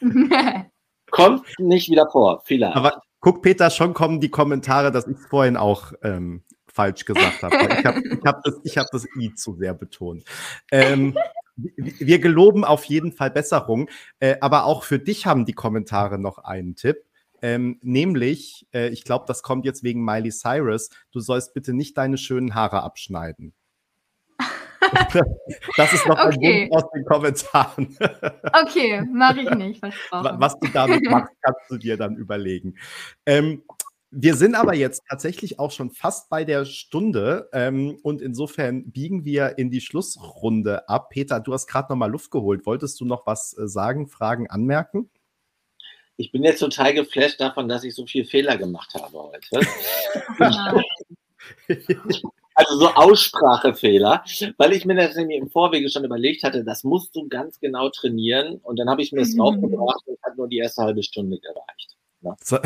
[1.11, 2.75] Kommt nicht wieder vor, vielleicht.
[2.75, 7.41] Aber guck, Peter, schon kommen die Kommentare, dass ich es vorhin auch ähm, falsch gesagt
[7.41, 7.55] habe.
[7.55, 10.23] Ich habe ich hab das, hab das I zu sehr betont.
[10.71, 11.17] Ähm,
[11.55, 16.37] wir geloben auf jeden Fall Besserung, äh, aber auch für dich haben die Kommentare noch
[16.39, 17.03] einen Tipp.
[17.41, 21.97] Ähm, nämlich, äh, ich glaube, das kommt jetzt wegen Miley Cyrus, du sollst bitte nicht
[21.97, 23.53] deine schönen Haare abschneiden.
[25.77, 26.63] das ist noch okay.
[26.63, 27.97] ein Wunsch aus den Kommentaren.
[28.63, 30.39] okay, mache ich nicht, versprochen.
[30.39, 32.75] Was du damit machst, kannst du dir dann überlegen.
[33.25, 33.63] Ähm,
[34.11, 39.23] wir sind aber jetzt tatsächlich auch schon fast bei der Stunde ähm, und insofern biegen
[39.23, 41.09] wir in die Schlussrunde ab.
[41.09, 42.65] Peter, du hast gerade noch mal Luft geholt.
[42.65, 45.11] Wolltest du noch was äh, sagen, Fragen, anmerken?
[46.19, 49.61] Ich bin jetzt total geflasht davon, dass ich so viele Fehler gemacht habe heute.
[52.55, 54.25] also so Aussprachefehler,
[54.57, 57.87] weil ich mir das nämlich im Vorwege schon überlegt hatte, das musst du ganz genau
[57.87, 59.37] trainieren und dann habe ich mir das mhm.
[59.37, 61.95] draufgebracht und hat nur die erste halbe Stunde gereicht.
[62.19, 62.35] Ne?
[62.43, 62.57] So.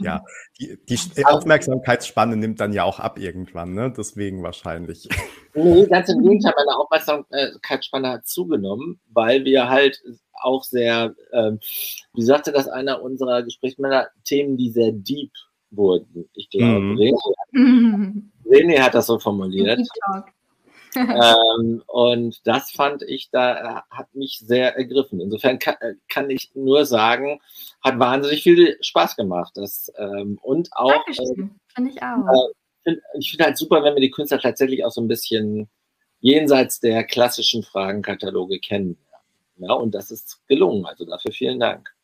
[0.00, 0.24] Ja,
[0.58, 3.92] die, die Aufmerksamkeitsspanne nimmt dann ja auch ab irgendwann, ne?
[3.96, 5.08] Deswegen wahrscheinlich.
[5.54, 10.02] Nee, ganz im Gegenteil, meine Aufmerksamkeitsspanne hat zugenommen, weil wir halt
[10.32, 11.58] auch sehr, ähm,
[12.14, 15.32] wie sagte das einer unserer Gesprächsmänner, Themen, die sehr deep
[15.70, 16.28] wurden.
[16.34, 16.96] Ich glaube, mhm.
[16.96, 19.80] René, René hat das so formuliert.
[20.96, 25.20] ähm, und das fand ich, da hat mich sehr ergriffen.
[25.20, 25.76] Insofern kann,
[26.08, 27.40] kann ich nur sagen,
[27.82, 29.52] hat wahnsinnig viel Spaß gemacht.
[29.56, 30.92] Das, ähm, und auch.
[30.92, 31.58] Dankeschön.
[31.76, 32.52] Äh, ich auch.
[32.84, 35.68] Äh, ich finde halt super, wenn wir die Künstler tatsächlich auch so ein bisschen
[36.20, 38.98] jenseits der klassischen Fragenkataloge kennen.
[39.56, 40.86] Ja, und das ist gelungen.
[40.86, 41.94] Also dafür vielen Dank.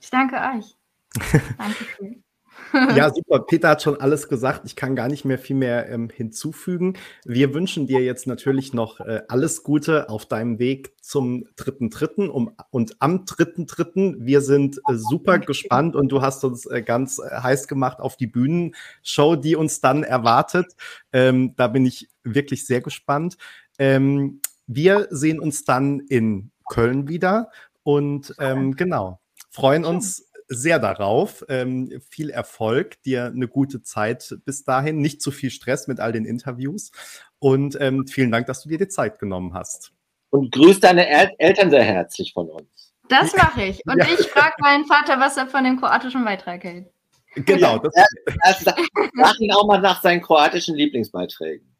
[0.00, 0.76] Ich danke euch.
[1.58, 2.24] Danke schön.
[2.72, 3.40] Ja, super.
[3.40, 4.62] Peter hat schon alles gesagt.
[4.64, 6.94] Ich kann gar nicht mehr viel mehr ähm, hinzufügen.
[7.24, 12.30] Wir wünschen dir jetzt natürlich noch äh, alles Gute auf deinem Weg zum dritten Dritten
[12.30, 14.24] um, und am dritten Dritten.
[14.24, 18.16] Wir sind äh, super gespannt und du hast uns äh, ganz äh, heiß gemacht auf
[18.16, 20.74] die Bühnenshow, die uns dann erwartet.
[21.12, 23.36] Ähm, da bin ich wirklich sehr gespannt.
[23.78, 27.50] Ähm, wir sehen uns dann in Köln wieder
[27.82, 31.44] und ähm, genau, freuen uns sehr darauf.
[31.48, 36.12] Ähm, viel Erfolg, dir eine gute Zeit bis dahin, nicht zu viel Stress mit all
[36.12, 36.92] den Interviews
[37.38, 39.92] und ähm, vielen Dank, dass du dir die Zeit genommen hast.
[40.30, 42.94] Und grüß deine El Eltern sehr herzlich von uns.
[43.08, 43.80] Das mache ich.
[43.86, 44.06] Und ja.
[44.06, 46.90] ich frage meinen Vater, was er von dem kroatischen Beitrag hält.
[47.34, 47.78] Genau.
[47.78, 48.06] Das er,
[48.42, 51.74] er, sag ihn auch mal nach seinen kroatischen Lieblingsbeiträgen.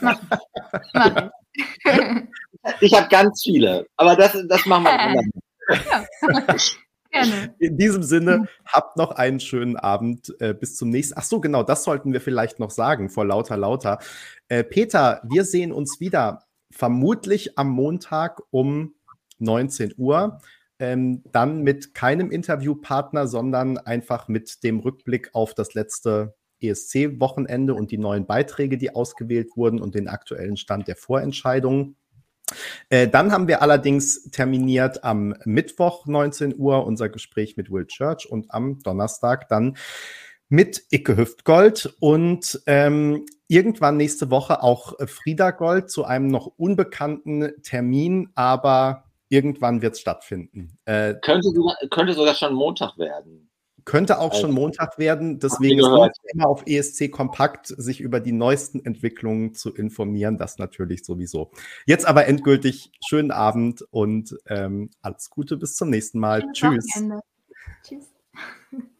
[0.00, 0.20] Mach,
[0.94, 2.80] mach ich.
[2.80, 5.22] ich habe ganz viele, aber das, das machen wir.
[5.68, 6.04] Ja.
[7.14, 7.54] Gerne.
[7.58, 10.34] In diesem Sinne, habt noch einen schönen Abend.
[10.40, 11.14] Äh, bis zum nächsten.
[11.16, 13.98] Ach so, genau, das sollten wir vielleicht noch sagen vor lauter, lauter.
[14.48, 18.94] Äh, Peter, wir sehen uns wieder vermutlich am Montag um
[19.38, 20.40] 19 Uhr.
[20.80, 27.92] Ähm, dann mit keinem Interviewpartner, sondern einfach mit dem Rückblick auf das letzte ESC-Wochenende und
[27.92, 31.96] die neuen Beiträge, die ausgewählt wurden und den aktuellen Stand der Vorentscheidungen.
[32.88, 38.30] Äh, dann haben wir allerdings terminiert am Mittwoch 19 Uhr unser Gespräch mit Will Church
[38.30, 39.76] und am Donnerstag dann
[40.48, 47.52] mit Icke Hüftgold und ähm, irgendwann nächste Woche auch Frieda Gold zu einem noch unbekannten
[47.62, 50.78] Termin, aber irgendwann wird es stattfinden.
[50.84, 53.50] Äh, könnte, sogar, könnte sogar schon Montag werden.
[53.84, 58.32] Könnte auch schon Montag werden, deswegen ist es immer auf ESC Kompakt, sich über die
[58.32, 60.38] neuesten Entwicklungen zu informieren.
[60.38, 61.50] Das natürlich sowieso.
[61.84, 66.44] Jetzt aber endgültig schönen Abend und ähm, alles Gute bis zum nächsten Mal.
[66.52, 66.86] Tschüss.
[67.82, 68.14] Tschüss.